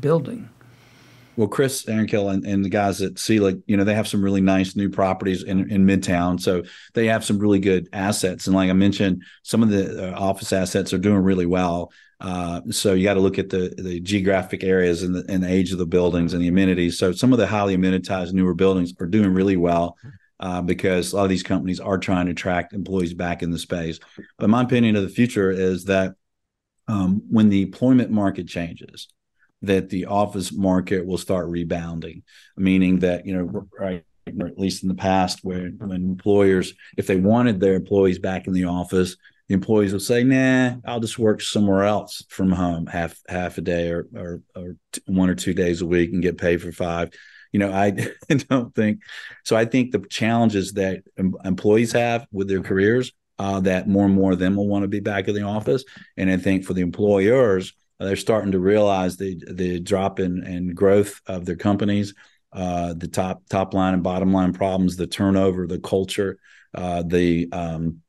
building? 0.00 0.48
well, 1.36 1.48
Chris 1.48 1.84
Ahrenkiel 1.84 2.32
and, 2.32 2.46
and 2.46 2.64
the 2.64 2.70
guys 2.70 3.02
at 3.02 3.18
Selig, 3.18 3.62
you 3.66 3.76
know, 3.76 3.84
they 3.84 3.94
have 3.94 4.08
some 4.08 4.22
really 4.22 4.40
nice 4.40 4.74
new 4.74 4.88
properties 4.88 5.42
in, 5.42 5.70
in 5.70 5.86
Midtown. 5.86 6.40
So 6.40 6.62
they 6.94 7.06
have 7.06 7.24
some 7.24 7.38
really 7.38 7.58
good 7.58 7.88
assets. 7.92 8.46
And 8.46 8.56
like 8.56 8.70
I 8.70 8.72
mentioned, 8.72 9.22
some 9.42 9.62
of 9.62 9.68
the 9.68 10.12
uh, 10.12 10.18
office 10.18 10.52
assets 10.52 10.94
are 10.94 10.98
doing 10.98 11.18
really 11.18 11.46
well. 11.46 11.92
Uh, 12.20 12.60
so 12.70 12.94
you 12.94 13.04
got 13.04 13.14
to 13.14 13.20
look 13.20 13.38
at 13.38 13.50
the 13.50 13.74
the 13.76 14.00
geographic 14.00 14.64
areas 14.64 15.02
and 15.02 15.14
the, 15.14 15.24
and 15.28 15.42
the 15.42 15.50
age 15.50 15.72
of 15.72 15.78
the 15.78 15.86
buildings 15.86 16.32
and 16.32 16.42
the 16.42 16.48
amenities. 16.48 16.98
So 16.98 17.12
some 17.12 17.32
of 17.32 17.38
the 17.38 17.46
highly 17.46 17.76
amenitized 17.76 18.32
newer 18.32 18.54
buildings 18.54 18.94
are 19.00 19.06
doing 19.06 19.30
really 19.30 19.56
well. 19.56 19.96
Uh, 20.38 20.60
because 20.60 21.12
a 21.12 21.16
lot 21.16 21.22
of 21.22 21.30
these 21.30 21.42
companies 21.42 21.80
are 21.80 21.96
trying 21.96 22.26
to 22.26 22.32
attract 22.32 22.74
employees 22.74 23.14
back 23.14 23.42
in 23.42 23.50
the 23.50 23.58
space. 23.58 23.98
But 24.36 24.50
my 24.50 24.62
opinion 24.62 24.94
of 24.94 25.02
the 25.02 25.08
future 25.08 25.50
is 25.50 25.86
that 25.86 26.12
um, 26.88 27.22
when 27.30 27.48
the 27.48 27.62
employment 27.62 28.10
market 28.10 28.46
changes, 28.46 29.08
that 29.62 29.88
the 29.88 30.04
office 30.04 30.52
market 30.52 31.06
will 31.06 31.16
start 31.16 31.48
rebounding, 31.48 32.22
meaning 32.54 32.98
that, 32.98 33.24
you 33.24 33.34
know, 33.34 33.66
right, 33.78 34.04
or 34.38 34.46
at 34.46 34.58
least 34.58 34.82
in 34.82 34.90
the 34.90 34.94
past, 34.94 35.40
where 35.42 35.70
when 35.70 36.02
employers, 36.02 36.74
if 36.98 37.06
they 37.06 37.16
wanted 37.16 37.58
their 37.58 37.74
employees 37.74 38.18
back 38.18 38.46
in 38.46 38.52
the 38.52 38.64
office, 38.64 39.16
the 39.48 39.54
employees 39.54 39.92
will 39.92 40.00
say, 40.00 40.24
"Nah, 40.24 40.76
I'll 40.84 41.00
just 41.00 41.18
work 41.18 41.40
somewhere 41.40 41.84
else 41.84 42.24
from 42.28 42.50
home, 42.50 42.86
half 42.86 43.20
half 43.28 43.58
a 43.58 43.60
day 43.60 43.90
or 43.90 44.06
or, 44.14 44.42
or 44.54 44.76
one 45.06 45.30
or 45.30 45.34
two 45.34 45.54
days 45.54 45.82
a 45.82 45.86
week, 45.86 46.12
and 46.12 46.22
get 46.22 46.38
paid 46.38 46.60
for 46.60 46.72
five. 46.72 47.10
You 47.52 47.60
know, 47.60 47.72
I 47.72 47.90
don't 48.48 48.74
think 48.74 49.02
so. 49.44 49.56
I 49.56 49.64
think 49.64 49.92
the 49.92 50.04
challenges 50.10 50.72
that 50.72 51.02
em- 51.16 51.36
employees 51.44 51.92
have 51.92 52.26
with 52.32 52.48
their 52.48 52.62
careers, 52.62 53.12
uh, 53.38 53.60
that 53.60 53.88
more 53.88 54.06
and 54.06 54.14
more 54.14 54.32
of 54.32 54.38
them 54.38 54.56
will 54.56 54.68
want 54.68 54.82
to 54.82 54.88
be 54.88 55.00
back 55.00 55.28
in 55.28 55.34
the 55.34 55.42
office, 55.42 55.84
and 56.16 56.30
I 56.30 56.38
think 56.38 56.64
for 56.64 56.74
the 56.74 56.82
employers, 56.82 57.72
they're 58.00 58.16
starting 58.16 58.52
to 58.52 58.58
realize 58.58 59.16
the 59.16 59.40
the 59.52 59.78
drop 59.78 60.18
in, 60.18 60.42
and 60.42 60.74
growth 60.74 61.20
of 61.26 61.44
their 61.44 61.56
companies, 61.56 62.14
uh, 62.52 62.94
the 62.94 63.08
top 63.08 63.42
top 63.48 63.74
line 63.74 63.94
and 63.94 64.02
bottom 64.02 64.32
line 64.32 64.52
problems, 64.52 64.96
the 64.96 65.06
turnover, 65.06 65.68
the 65.68 65.78
culture, 65.78 66.38
uh, 66.74 67.02
the 67.06 67.48
um, 67.52 68.02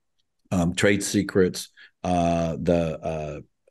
um, 0.51 0.73
trade 0.75 1.03
secrets, 1.03 1.69
uh, 2.03 2.57
the 2.59 2.99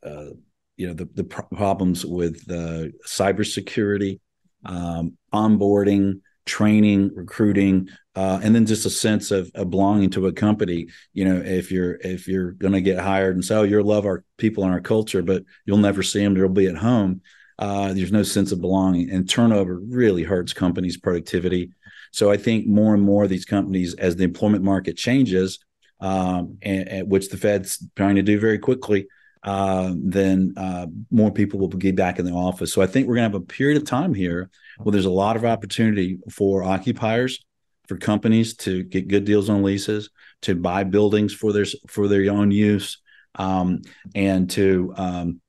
uh, 0.03 0.07
uh, 0.07 0.29
you 0.75 0.87
know 0.87 0.93
the 0.93 1.05
the 1.15 1.23
problems 1.23 2.05
with 2.05 2.43
uh, 2.49 2.85
cybersecurity, 3.05 4.19
um, 4.65 5.17
onboarding, 5.33 6.21
training, 6.45 7.11
recruiting, 7.13 7.89
uh, 8.15 8.39
and 8.41 8.55
then 8.55 8.65
just 8.65 8.85
a 8.85 8.89
sense 8.89 9.31
of, 9.31 9.51
of, 9.53 9.69
belonging 9.69 10.09
to 10.11 10.27
a 10.27 10.33
company. 10.33 10.87
You 11.13 11.25
know, 11.25 11.41
if 11.43 11.71
you're 11.71 11.95
if 12.01 12.27
you're 12.27 12.51
going 12.51 12.73
to 12.73 12.81
get 12.81 12.99
hired 12.99 13.35
and 13.35 13.45
say, 13.45 13.55
"Oh, 13.55 13.63
you 13.63 13.81
love 13.83 14.05
our 14.05 14.23
people 14.37 14.63
and 14.63 14.73
our 14.73 14.81
culture," 14.81 15.21
but 15.21 15.43
you'll 15.65 15.77
never 15.77 16.03
see 16.03 16.23
them; 16.23 16.33
they'll 16.33 16.49
be 16.49 16.67
at 16.67 16.77
home. 16.77 17.21
Uh, 17.59 17.93
there's 17.93 18.11
no 18.11 18.23
sense 18.23 18.51
of 18.51 18.61
belonging, 18.61 19.09
and 19.09 19.29
turnover 19.29 19.79
really 19.79 20.23
hurts 20.23 20.53
companies' 20.53 20.97
productivity. 20.97 21.71
So 22.11 22.31
I 22.31 22.37
think 22.37 22.67
more 22.67 22.93
and 22.93 23.03
more 23.03 23.23
of 23.23 23.29
these 23.29 23.45
companies, 23.45 23.93
as 23.95 24.15
the 24.15 24.23
employment 24.23 24.63
market 24.63 24.95
changes, 24.95 25.59
um, 25.99 26.57
and, 26.61 26.87
and, 26.87 27.11
which 27.11 27.29
the 27.29 27.37
Fed's 27.37 27.85
trying 27.95 28.15
to 28.15 28.21
do 28.21 28.39
very 28.39 28.59
quickly, 28.59 29.07
uh, 29.43 29.93
then 29.95 30.53
uh, 30.57 30.87
more 31.11 31.31
people 31.31 31.59
will 31.59 31.67
be 31.67 31.91
back 31.91 32.19
in 32.19 32.25
the 32.25 32.31
office. 32.31 32.73
So 32.73 32.81
I 32.81 32.87
think 32.87 33.07
we're 33.07 33.15
going 33.15 33.31
to 33.31 33.37
have 33.37 33.41
a 33.41 33.45
period 33.45 33.77
of 33.77 33.87
time 33.87 34.13
here 34.13 34.49
where 34.77 34.91
there's 34.91 35.05
a 35.05 35.09
lot 35.09 35.35
of 35.35 35.45
opportunity 35.45 36.19
for 36.31 36.63
occupiers, 36.63 37.43
for 37.87 37.97
companies 37.97 38.55
to 38.57 38.83
get 38.83 39.07
good 39.07 39.25
deals 39.25 39.49
on 39.49 39.63
leases, 39.63 40.09
to 40.41 40.55
buy 40.55 40.83
buildings 40.83 41.33
for 41.33 41.53
their 41.53 41.65
for 41.87 42.07
their 42.07 42.31
own 42.31 42.51
use, 42.51 43.01
um, 43.35 43.81
and 44.13 44.49
to 44.51 44.93
um, 44.97 45.41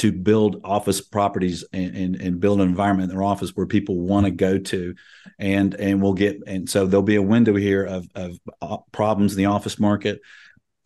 to 0.00 0.12
build 0.12 0.60
office 0.64 1.00
properties 1.00 1.64
and, 1.72 1.96
and, 1.96 2.16
and, 2.16 2.40
build 2.40 2.60
an 2.60 2.68
environment 2.68 3.10
in 3.10 3.16
their 3.16 3.24
office 3.24 3.50
where 3.50 3.66
people 3.66 3.98
want 4.00 4.26
to 4.26 4.30
go 4.30 4.58
to 4.58 4.94
and 5.38 5.74
and 5.74 6.02
we'll 6.02 6.14
get 6.14 6.38
and 6.46 6.68
so 6.68 6.86
there'll 6.86 7.02
be 7.02 7.16
a 7.16 7.22
window 7.22 7.54
here 7.54 7.84
of, 7.84 8.06
of 8.14 8.38
uh, 8.62 8.78
problems 8.92 9.32
in 9.32 9.38
the 9.38 9.46
office 9.46 9.78
market 9.78 10.20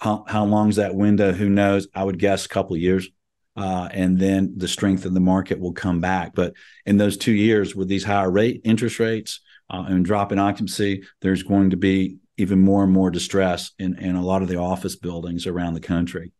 how, 0.04 0.22
how 0.28 0.44
long 0.44 0.68
is 0.68 0.76
that 0.76 0.94
window? 0.94 1.32
Who 1.32 1.48
knows? 1.48 1.88
I 1.94 2.04
would 2.04 2.18
guess 2.18 2.44
a 2.44 2.48
couple 2.48 2.76
years. 2.76 3.08
Uh, 3.56 3.88
and 3.92 4.18
then 4.18 4.52
the 4.56 4.68
strength 4.68 5.06
of 5.06 5.14
the 5.14 5.20
market 5.20 5.58
will 5.58 5.72
come 5.72 6.00
back. 6.00 6.34
But 6.34 6.52
in 6.84 6.98
those 6.98 7.16
two 7.16 7.32
years, 7.32 7.74
with 7.74 7.88
these 7.88 8.04
higher 8.04 8.30
rate 8.30 8.60
interest 8.64 8.98
rates 8.98 9.40
uh, 9.70 9.84
and 9.88 10.04
drop 10.04 10.30
in 10.30 10.38
occupancy, 10.38 11.04
there's 11.22 11.42
going 11.42 11.70
to 11.70 11.76
be 11.76 12.18
even 12.36 12.58
more 12.60 12.84
and 12.84 12.92
more 12.92 13.10
distress 13.10 13.70
in, 13.78 13.98
in 13.98 14.16
a 14.16 14.22
lot 14.22 14.42
of 14.42 14.48
the 14.48 14.58
office 14.58 14.96
buildings 14.96 15.46
around 15.46 15.72
the 15.72 15.80
country. 15.80 16.32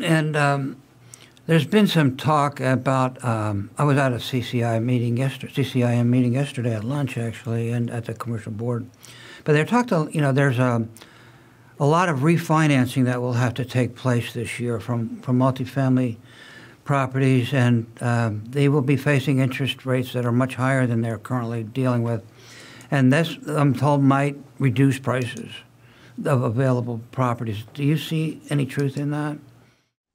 And 0.00 0.36
um, 0.36 0.76
there's 1.46 1.66
been 1.66 1.86
some 1.86 2.16
talk 2.16 2.60
about. 2.60 3.22
Um, 3.24 3.70
I 3.78 3.84
was 3.84 3.96
at 3.98 4.12
a 4.12 4.16
CCI 4.16 4.82
meeting 4.82 5.16
yesterday, 5.16 5.52
CCIM 5.52 6.06
meeting 6.06 6.34
yesterday 6.34 6.74
at 6.74 6.84
lunch 6.84 7.16
actually, 7.16 7.70
and 7.70 7.90
at 7.90 8.04
the 8.04 8.14
commercial 8.14 8.52
board. 8.52 8.86
But 9.44 9.52
they 9.52 9.64
talked. 9.64 9.90
You 9.90 10.20
know, 10.20 10.32
there's 10.32 10.58
a 10.58 10.86
a 11.78 11.86
lot 11.86 12.08
of 12.08 12.20
refinancing 12.20 13.04
that 13.04 13.20
will 13.20 13.34
have 13.34 13.54
to 13.54 13.64
take 13.64 13.94
place 13.94 14.32
this 14.32 14.58
year 14.58 14.80
from, 14.80 15.20
from 15.20 15.38
multifamily 15.38 16.16
properties, 16.84 17.52
and 17.52 17.86
um, 18.00 18.44
they 18.48 18.68
will 18.68 18.82
be 18.82 18.96
facing 18.96 19.40
interest 19.40 19.84
rates 19.84 20.12
that 20.12 20.24
are 20.24 20.32
much 20.32 20.54
higher 20.54 20.86
than 20.86 21.02
they're 21.02 21.18
currently 21.18 21.62
dealing 21.62 22.02
with. 22.02 22.22
And 22.90 23.12
this, 23.12 23.36
I'm 23.46 23.74
told, 23.74 24.02
might 24.02 24.36
reduce 24.58 24.98
prices 24.98 25.50
of 26.24 26.42
available 26.42 27.00
properties. 27.12 27.64
Do 27.74 27.82
you 27.82 27.98
see 27.98 28.40
any 28.48 28.64
truth 28.64 28.96
in 28.96 29.10
that? 29.10 29.36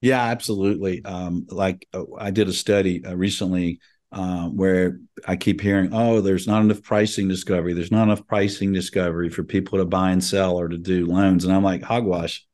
Yeah, 0.01 0.21
absolutely. 0.23 1.05
Um, 1.05 1.45
like 1.49 1.87
uh, 1.93 2.03
I 2.17 2.31
did 2.31 2.49
a 2.49 2.53
study 2.53 3.05
uh, 3.05 3.15
recently 3.15 3.79
uh, 4.11 4.47
where 4.47 4.99
I 5.27 5.35
keep 5.35 5.61
hearing, 5.61 5.91
oh, 5.93 6.21
there's 6.21 6.47
not 6.47 6.61
enough 6.61 6.81
pricing 6.81 7.27
discovery. 7.27 7.73
There's 7.73 7.91
not 7.91 8.03
enough 8.03 8.25
pricing 8.27 8.73
discovery 8.73 9.29
for 9.29 9.43
people 9.43 9.77
to 9.77 9.85
buy 9.85 10.11
and 10.11 10.23
sell 10.23 10.59
or 10.59 10.67
to 10.67 10.77
do 10.77 11.05
loans. 11.05 11.45
And 11.45 11.53
I'm 11.53 11.63
like, 11.63 11.83
hogwash. 11.83 12.45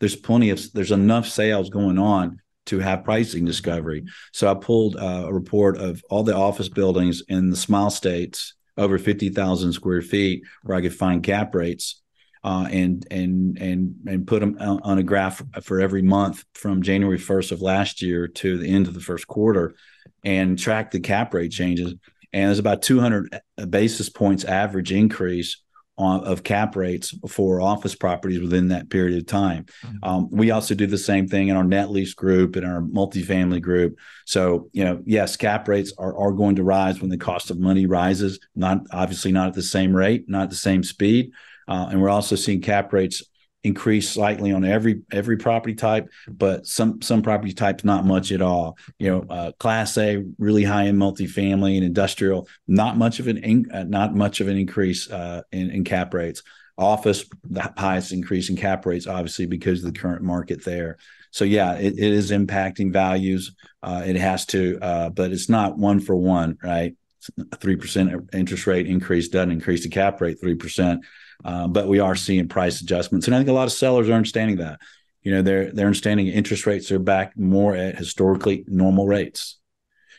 there's 0.00 0.16
plenty 0.16 0.50
of 0.50 0.60
there's 0.72 0.90
enough 0.90 1.26
sales 1.28 1.70
going 1.70 1.98
on 1.98 2.40
to 2.66 2.80
have 2.80 3.04
pricing 3.04 3.44
discovery. 3.44 4.04
So 4.32 4.50
I 4.50 4.54
pulled 4.54 4.96
uh, 4.96 5.24
a 5.26 5.32
report 5.32 5.78
of 5.78 6.02
all 6.10 6.24
the 6.24 6.34
office 6.34 6.68
buildings 6.68 7.22
in 7.28 7.50
the 7.50 7.56
Smile 7.56 7.90
States 7.90 8.54
over 8.76 8.98
50,000 8.98 9.72
square 9.72 10.02
feet 10.02 10.42
where 10.64 10.76
I 10.76 10.82
could 10.82 10.94
find 10.94 11.22
cap 11.22 11.54
rates 11.54 12.02
uh, 12.46 12.68
and 12.70 13.04
and 13.10 13.58
and 13.58 13.96
and 14.06 14.26
put 14.26 14.38
them 14.38 14.56
on 14.60 14.98
a 14.98 15.02
graph 15.02 15.42
for 15.62 15.80
every 15.80 16.00
month 16.00 16.44
from 16.54 16.80
January 16.80 17.18
1st 17.18 17.50
of 17.50 17.60
last 17.60 18.00
year 18.00 18.28
to 18.28 18.56
the 18.56 18.72
end 18.72 18.86
of 18.86 18.94
the 18.94 19.00
first 19.00 19.26
quarter 19.26 19.74
and 20.24 20.56
track 20.56 20.92
the 20.92 21.00
cap 21.00 21.34
rate 21.34 21.50
changes. 21.50 21.92
And 22.32 22.48
there's 22.48 22.60
about 22.60 22.82
200 22.82 23.40
basis 23.68 24.08
points 24.08 24.44
average 24.44 24.92
increase 24.92 25.60
on, 25.98 26.22
of 26.22 26.44
cap 26.44 26.76
rates 26.76 27.14
for 27.28 27.60
office 27.60 27.96
properties 27.96 28.40
within 28.40 28.68
that 28.68 28.90
period 28.90 29.18
of 29.18 29.26
time. 29.26 29.64
Mm-hmm. 29.84 30.08
Um, 30.08 30.28
we 30.30 30.52
also 30.52 30.76
do 30.76 30.86
the 30.86 30.98
same 30.98 31.26
thing 31.26 31.48
in 31.48 31.56
our 31.56 31.64
net 31.64 31.90
lease 31.90 32.14
group 32.14 32.54
and 32.54 32.64
our 32.64 32.80
multifamily 32.80 33.60
group. 33.60 33.98
So, 34.24 34.68
you 34.72 34.84
know, 34.84 35.02
yes, 35.04 35.36
cap 35.36 35.66
rates 35.66 35.92
are, 35.98 36.16
are 36.16 36.32
going 36.32 36.56
to 36.56 36.64
rise 36.64 37.00
when 37.00 37.10
the 37.10 37.16
cost 37.16 37.50
of 37.50 37.58
money 37.58 37.86
rises, 37.86 38.38
not 38.54 38.82
obviously 38.92 39.32
not 39.32 39.48
at 39.48 39.54
the 39.54 39.62
same 39.62 39.96
rate, 39.96 40.28
not 40.28 40.44
at 40.44 40.50
the 40.50 40.56
same 40.56 40.84
speed. 40.84 41.32
Uh, 41.68 41.88
and 41.90 42.00
we're 42.00 42.08
also 42.08 42.36
seeing 42.36 42.60
cap 42.60 42.92
rates 42.92 43.22
increase 43.64 44.08
slightly 44.08 44.52
on 44.52 44.64
every 44.64 45.02
every 45.10 45.36
property 45.36 45.74
type, 45.74 46.08
but 46.28 46.66
some 46.66 47.02
some 47.02 47.20
property 47.20 47.52
types 47.52 47.84
not 47.84 48.04
much 48.04 48.30
at 48.30 48.40
all. 48.40 48.78
You 48.98 49.10
know, 49.10 49.24
uh, 49.28 49.52
Class 49.58 49.98
A, 49.98 50.24
really 50.38 50.62
high 50.62 50.84
in 50.84 50.96
multifamily 50.96 51.76
and 51.76 51.84
industrial, 51.84 52.48
not 52.68 52.96
much 52.96 53.18
of 53.18 53.26
an 53.26 53.38
in, 53.38 53.70
uh, 53.72 53.84
not 53.84 54.14
much 54.14 54.40
of 54.40 54.48
an 54.48 54.56
increase 54.56 55.10
uh, 55.10 55.42
in, 55.50 55.70
in 55.70 55.84
cap 55.84 56.14
rates. 56.14 56.42
Office, 56.78 57.24
the 57.42 57.72
highest 57.76 58.12
increase 58.12 58.50
in 58.50 58.56
cap 58.56 58.84
rates, 58.86 59.06
obviously 59.06 59.46
because 59.46 59.82
of 59.82 59.92
the 59.92 59.98
current 59.98 60.22
market 60.22 60.62
there. 60.62 60.98
So 61.30 61.44
yeah, 61.44 61.74
it, 61.74 61.94
it 61.94 62.12
is 62.12 62.30
impacting 62.30 62.92
values. 62.92 63.54
Uh, 63.82 64.02
it 64.06 64.16
has 64.16 64.46
to, 64.46 64.78
uh, 64.80 65.08
but 65.10 65.32
it's 65.32 65.48
not 65.48 65.78
one 65.78 66.00
for 66.00 66.14
one, 66.14 66.58
right? 66.62 66.94
Three 67.60 67.76
percent 67.76 68.30
interest 68.32 68.66
rate 68.66 68.86
increase 68.86 69.28
doesn't 69.28 69.50
increase 69.50 69.82
the 69.82 69.88
cap 69.88 70.20
rate 70.20 70.38
three 70.40 70.54
percent. 70.54 71.04
Uh, 71.46 71.68
but 71.68 71.86
we 71.86 72.00
are 72.00 72.16
seeing 72.16 72.48
price 72.48 72.80
adjustments, 72.80 73.26
and 73.26 73.34
I 73.34 73.38
think 73.38 73.48
a 73.48 73.52
lot 73.52 73.68
of 73.68 73.72
sellers 73.72 74.08
are 74.08 74.14
understanding 74.14 74.56
that. 74.56 74.80
You 75.22 75.30
know, 75.32 75.42
they're 75.42 75.72
they're 75.72 75.86
understanding 75.86 76.26
interest 76.26 76.66
rates 76.66 76.90
are 76.90 76.98
back 76.98 77.38
more 77.38 77.76
at 77.76 77.96
historically 77.96 78.64
normal 78.66 79.06
rates, 79.06 79.58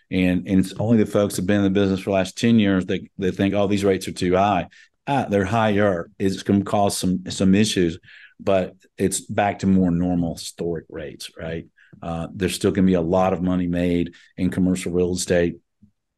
and 0.09 0.47
and 0.47 0.59
it's 0.61 0.73
only 0.79 0.97
the 0.97 1.05
folks 1.05 1.35
that 1.35 1.41
have 1.41 1.47
been 1.47 1.57
in 1.57 1.63
the 1.65 1.69
business 1.69 1.99
for 1.99 2.11
the 2.11 2.15
last 2.15 2.37
ten 2.37 2.59
years 2.59 2.85
that 2.85 3.01
they 3.17 3.31
think, 3.31 3.53
oh, 3.53 3.67
these 3.67 3.83
rates 3.83 4.07
are 4.07 4.13
too 4.13 4.37
high. 4.37 4.67
Ah, 5.05 5.25
they're 5.29 5.43
higher. 5.43 6.09
It's 6.17 6.43
going 6.43 6.61
to 6.61 6.65
cause 6.65 6.97
some 6.97 7.29
some 7.29 7.55
issues, 7.55 7.99
but 8.39 8.75
it's 8.97 9.19
back 9.19 9.59
to 9.59 9.67
more 9.67 9.91
normal 9.91 10.35
historic 10.35 10.85
rates, 10.89 11.29
right? 11.37 11.65
Uh, 12.01 12.27
there's 12.33 12.55
still 12.55 12.71
going 12.71 12.85
to 12.85 12.91
be 12.91 12.93
a 12.93 13.01
lot 13.01 13.33
of 13.33 13.41
money 13.41 13.67
made 13.67 14.13
in 14.37 14.49
commercial 14.49 14.93
real 14.93 15.13
estate 15.13 15.57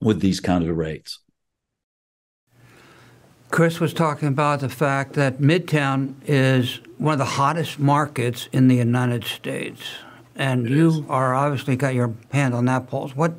with 0.02 0.19
these 0.19 0.39
kinds 0.39 0.67
of 0.67 0.78
rates. 0.78 1.19
Chris 3.51 3.79
was 3.79 3.93
talking 3.93 4.27
about 4.27 4.59
the 4.59 4.69
fact 4.69 5.13
that 5.13 5.39
Midtown 5.39 6.13
is 6.25 6.79
one 6.97 7.13
of 7.13 7.19
the 7.19 7.25
hottest 7.25 7.79
markets 7.79 8.47
in 8.51 8.67
the 8.67 8.75
United 8.75 9.23
States, 9.23 9.81
and 10.35 10.67
it 10.67 10.71
you 10.71 10.89
is. 10.89 11.01
are 11.09 11.33
obviously 11.33 11.75
got 11.75 11.95
your 11.95 12.13
hand 12.31 12.53
on 12.53 12.65
that 12.65 12.88
pulse. 12.88 13.15
What 13.15 13.33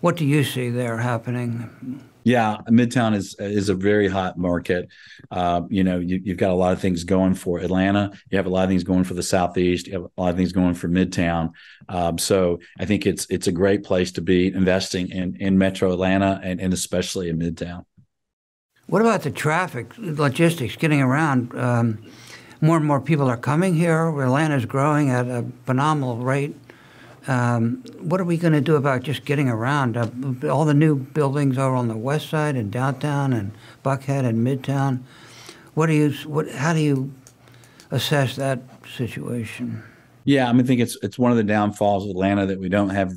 what 0.00 0.16
do 0.16 0.24
you 0.24 0.44
see 0.44 0.70
there 0.70 0.98
happening? 0.98 2.00
Yeah, 2.24 2.58
Midtown 2.68 3.16
is 3.16 3.34
is 3.40 3.68
a 3.68 3.74
very 3.74 4.06
hot 4.06 4.38
market. 4.38 4.88
Uh, 5.30 5.62
you 5.68 5.82
know, 5.82 5.98
you, 5.98 6.22
have 6.28 6.36
got 6.36 6.50
a 6.50 6.54
lot 6.54 6.72
of 6.72 6.80
things 6.80 7.02
going 7.02 7.34
for 7.34 7.58
Atlanta. 7.58 8.12
You 8.30 8.36
have 8.36 8.46
a 8.46 8.50
lot 8.50 8.62
of 8.62 8.70
things 8.70 8.84
going 8.84 9.02
for 9.02 9.14
the 9.14 9.24
Southeast. 9.24 9.88
You 9.88 9.94
have 9.94 10.02
a 10.16 10.20
lot 10.20 10.30
of 10.30 10.36
things 10.36 10.52
going 10.52 10.74
for 10.74 10.88
Midtown. 10.88 11.50
Um, 11.88 12.18
so 12.18 12.60
I 12.78 12.84
think 12.84 13.06
it's 13.06 13.26
it's 13.28 13.48
a 13.48 13.52
great 13.52 13.82
place 13.82 14.12
to 14.12 14.20
be 14.20 14.52
investing 14.54 15.10
in 15.10 15.36
in 15.40 15.58
Metro 15.58 15.92
Atlanta 15.92 16.40
and, 16.44 16.60
and 16.60 16.72
especially 16.72 17.28
in 17.28 17.40
Midtown. 17.40 17.84
What 18.86 19.00
about 19.00 19.22
the 19.22 19.30
traffic, 19.30 19.92
logistics, 19.96 20.76
getting 20.76 21.00
around? 21.00 21.56
Um, 21.56 21.98
more 22.60 22.76
and 22.76 22.86
more 22.86 23.00
people 23.00 23.28
are 23.28 23.36
coming 23.36 23.74
here. 23.74 24.08
Atlanta 24.20 24.56
is 24.56 24.66
growing 24.66 25.10
at 25.10 25.26
a 25.26 25.44
phenomenal 25.66 26.18
rate. 26.18 26.54
Um, 27.28 27.84
what 28.00 28.20
are 28.20 28.24
we 28.24 28.36
going 28.36 28.52
to 28.52 28.60
do 28.60 28.74
about 28.76 29.02
just 29.02 29.24
getting 29.24 29.48
around? 29.48 29.96
Uh, 29.96 30.08
all 30.50 30.64
the 30.64 30.74
new 30.74 30.96
buildings 30.96 31.56
over 31.56 31.74
on 31.74 31.88
the 31.88 31.96
west 31.96 32.28
side 32.28 32.56
and 32.56 32.70
downtown 32.70 33.32
and 33.32 33.52
Buckhead 33.84 34.24
and 34.24 34.46
Midtown. 34.46 35.00
What 35.74 35.86
do 35.86 35.94
you? 35.94 36.12
What? 36.26 36.50
How 36.50 36.72
do 36.72 36.80
you 36.80 37.12
assess 37.90 38.36
that 38.36 38.60
situation? 38.96 39.82
Yeah, 40.24 40.48
I 40.48 40.52
mean, 40.52 40.62
I 40.62 40.66
think 40.66 40.80
it's 40.80 40.98
it's 41.02 41.18
one 41.18 41.30
of 41.30 41.36
the 41.36 41.44
downfalls 41.44 42.04
of 42.04 42.10
Atlanta 42.10 42.46
that 42.46 42.58
we 42.58 42.68
don't 42.68 42.90
have 42.90 43.12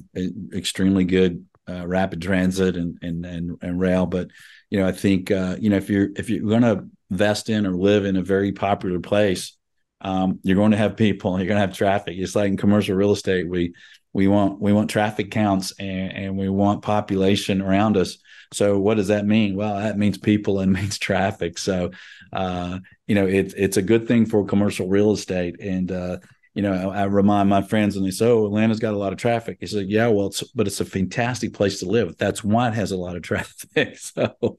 extremely 0.54 1.04
good 1.04 1.46
uh, 1.68 1.86
rapid 1.88 2.22
transit 2.22 2.76
and, 2.76 2.98
and 3.02 3.26
and 3.26 3.58
and 3.62 3.80
rail. 3.80 4.06
But 4.06 4.30
you 4.70 4.80
know, 4.80 4.88
I 4.88 4.92
think 4.92 5.32
uh, 5.32 5.56
you 5.60 5.70
know 5.70 5.78
if 5.78 5.90
you're 5.90 6.10
if 6.16 6.30
you're 6.30 6.48
going 6.48 6.62
to 6.62 6.86
invest 7.12 7.50
in 7.50 7.66
or 7.66 7.72
live 7.72 8.06
in 8.06 8.18
a 8.18 8.24
very 8.24 8.52
popular 8.52 9.00
place, 9.00 9.58
um, 10.02 10.40
you're 10.44 10.58
going 10.58 10.72
to 10.72 10.78
have 10.78 10.98
people. 10.98 11.38
You're 11.38 11.48
going 11.48 11.60
to 11.60 11.68
have 11.68 11.76
traffic. 11.76 12.18
It's 12.18 12.36
like 12.36 12.50
in 12.50 12.58
commercial 12.58 12.96
real 12.96 13.12
estate. 13.12 13.48
We 13.48 13.74
we 14.14 14.28
want 14.28 14.62
we 14.62 14.74
want 14.74 14.90
traffic 14.90 15.32
counts 15.32 15.74
and, 15.80 16.14
and 16.14 16.38
we 16.38 16.50
want 16.50 16.82
population 16.82 17.62
around 17.62 17.98
us. 17.98 18.18
So 18.54 18.80
what 18.80 18.98
does 18.98 19.08
that 19.08 19.26
mean? 19.26 19.56
Well, 19.56 19.76
that 19.78 19.98
means 19.98 20.18
people 20.18 20.60
and 20.60 20.72
means 20.74 20.98
traffic. 20.98 21.58
So 21.58 21.92
uh, 22.34 22.80
you 23.08 23.16
know, 23.16 23.28
it's 23.28 23.54
it's 23.54 23.78
a 23.78 23.82
good 23.82 24.08
thing 24.08 24.26
for 24.26 24.46
commercial 24.46 24.88
real 24.88 25.12
estate 25.12 25.60
and. 25.60 25.92
Uh, 25.92 26.18
you 26.56 26.62
know, 26.62 26.90
I, 26.90 27.04
remind 27.04 27.50
my 27.50 27.62
friends 27.62 27.98
and 27.98 28.06
they 28.06 28.12
say, 28.12 28.28
"Oh, 28.28 28.46
Atlanta's 28.46 28.80
got 28.80 28.94
a 28.94 28.98
lot 28.98 29.12
of 29.12 29.20
traffic." 29.20 29.58
He 29.60 29.68
said, 29.68 29.90
"Yeah, 29.90 30.08
well, 30.08 30.28
it's, 30.28 30.42
but 30.54 30.68
it's 30.68 30.80
a 30.80 30.86
fantastic 30.86 31.54
place 31.54 31.82
to 31.82 31.86
live. 31.86 32.16
That's 32.18 32.46
why 32.46 32.70
it 32.70 32.74
has 32.76 32.92
a 32.92 32.98
lot 32.98 33.18
of 33.18 33.22
traffic. 33.24 33.98
so, 33.98 34.58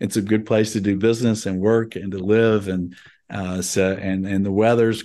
it's 0.00 0.16
a 0.16 0.22
good 0.22 0.46
place 0.46 0.72
to 0.74 0.80
do 0.80 0.96
business 0.96 1.44
and 1.44 1.58
work 1.58 1.96
and 1.96 2.12
to 2.12 2.18
live, 2.18 2.68
and 2.68 2.94
uh, 3.28 3.60
so 3.60 3.92
and 3.92 4.24
and 4.24 4.46
the 4.46 4.52
weather's 4.52 5.04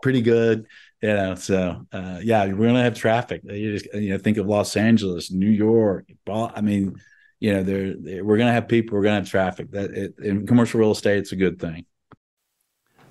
pretty 0.00 0.22
good. 0.22 0.66
You 1.02 1.14
know, 1.14 1.34
so 1.34 1.84
uh, 1.92 2.20
yeah, 2.22 2.46
we're 2.46 2.68
gonna 2.68 2.84
have 2.84 2.94
traffic. 2.94 3.42
You 3.44 3.76
just 3.76 3.92
you 3.92 4.10
know 4.10 4.18
think 4.18 4.36
of 4.36 4.46
Los 4.46 4.76
Angeles, 4.76 5.32
New 5.32 5.50
York. 5.50 6.06
I 6.28 6.60
mean, 6.60 6.94
you 7.40 7.54
know, 7.54 7.62
there 7.64 8.24
we're 8.24 8.38
gonna 8.38 8.52
have 8.52 8.68
people. 8.68 8.96
We're 8.96 9.02
gonna 9.02 9.16
have 9.16 9.28
traffic. 9.28 9.72
That 9.72 9.90
it, 9.90 10.14
in 10.22 10.46
commercial 10.46 10.78
real 10.78 10.92
estate, 10.92 11.18
it's 11.18 11.32
a 11.32 11.36
good 11.36 11.58
thing. 11.58 11.86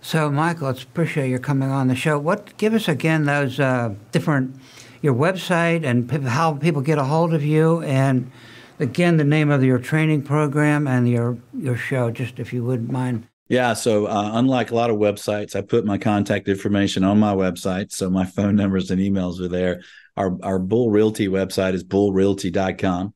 So, 0.05 0.29
Michael, 0.29 0.69
it's 0.69 0.83
appreciate 0.83 1.31
you 1.31 1.39
coming 1.39 1.71
on 1.71 1.87
the 1.87 1.95
show. 1.95 2.19
What 2.19 2.55
give 2.57 2.75
us 2.75 2.87
again 2.87 3.25
those 3.25 3.59
uh, 3.59 3.95
different 4.11 4.55
your 5.01 5.15
website 5.15 5.83
and 5.83 6.27
how 6.27 6.53
people 6.53 6.83
get 6.83 6.99
a 6.99 7.03
hold 7.03 7.33
of 7.33 7.43
you, 7.43 7.81
and 7.81 8.29
again 8.77 9.17
the 9.17 9.23
name 9.23 9.49
of 9.49 9.63
your 9.63 9.79
training 9.79 10.21
program 10.21 10.85
and 10.85 11.09
your 11.09 11.39
your 11.57 11.75
show, 11.75 12.11
just 12.11 12.37
if 12.37 12.53
you 12.53 12.63
wouldn't 12.63 12.91
mind. 12.91 13.27
Yeah, 13.47 13.73
so 13.73 14.05
uh, 14.05 14.29
unlike 14.35 14.69
a 14.69 14.75
lot 14.75 14.91
of 14.91 14.97
websites, 14.97 15.55
I 15.55 15.61
put 15.61 15.85
my 15.85 15.97
contact 15.97 16.47
information 16.47 17.03
on 17.03 17.19
my 17.19 17.33
website, 17.33 17.91
so 17.91 18.07
my 18.07 18.25
phone 18.25 18.55
numbers 18.55 18.91
and 18.91 19.01
emails 19.01 19.39
are 19.39 19.47
there. 19.47 19.81
Our 20.17 20.37
our 20.43 20.59
Bull 20.59 20.91
Realty 20.91 21.29
website 21.29 21.73
is 21.73 21.83
bullrealty.com. 21.83 23.15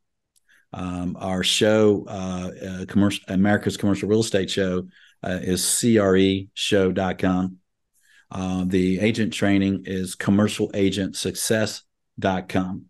Um, 0.74 1.18
our 1.20 1.44
show, 1.44 2.06
uh, 2.08 2.50
uh, 2.68 2.86
commercial 2.88 3.24
America's 3.28 3.78
Commercial 3.78 4.10
Real 4.10 4.22
Estate 4.22 4.50
Show, 4.50 4.88
uh, 5.24 5.40
is 5.42 5.62
creshow.com. 5.62 7.58
Uh, 8.32 8.64
the 8.66 9.00
agent 9.00 9.34
training 9.34 9.84
is 9.86 10.16
commercialagentsuccess.com. 10.16 12.86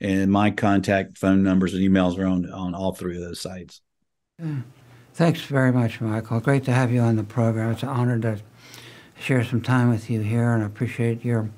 And 0.00 0.30
my 0.30 0.50
contact 0.50 1.16
phone 1.16 1.42
numbers 1.42 1.72
and 1.72 1.82
emails 1.82 2.18
are 2.18 2.26
on, 2.26 2.50
on 2.50 2.74
all 2.74 2.92
three 2.92 3.16
of 3.16 3.22
those 3.22 3.40
sites. 3.40 3.80
Thanks 5.14 5.40
very 5.42 5.72
much, 5.72 6.00
Michael. 6.00 6.40
Great 6.40 6.64
to 6.64 6.72
have 6.72 6.92
you 6.92 7.00
on 7.00 7.16
the 7.16 7.24
program. 7.24 7.70
It's 7.70 7.82
an 7.82 7.88
honor 7.88 8.18
to 8.18 8.40
share 9.18 9.44
some 9.44 9.60
time 9.60 9.88
with 9.88 10.10
you 10.10 10.20
here, 10.20 10.52
and 10.52 10.62
I 10.62 10.66
appreciate 10.66 11.24
your 11.24 11.50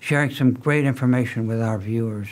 sharing 0.00 0.30
some 0.30 0.52
great 0.52 0.84
information 0.84 1.46
with 1.46 1.62
our 1.62 1.78
viewers. 1.78 2.28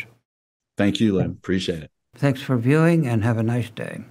Thank 0.76 1.00
you, 1.00 1.14
Lynn. 1.14 1.32
Appreciate 1.32 1.84
it. 1.84 1.90
Thanks 2.16 2.42
for 2.42 2.56
viewing, 2.56 3.06
and 3.06 3.22
have 3.22 3.38
a 3.38 3.42
nice 3.42 3.70
day. 3.70 4.02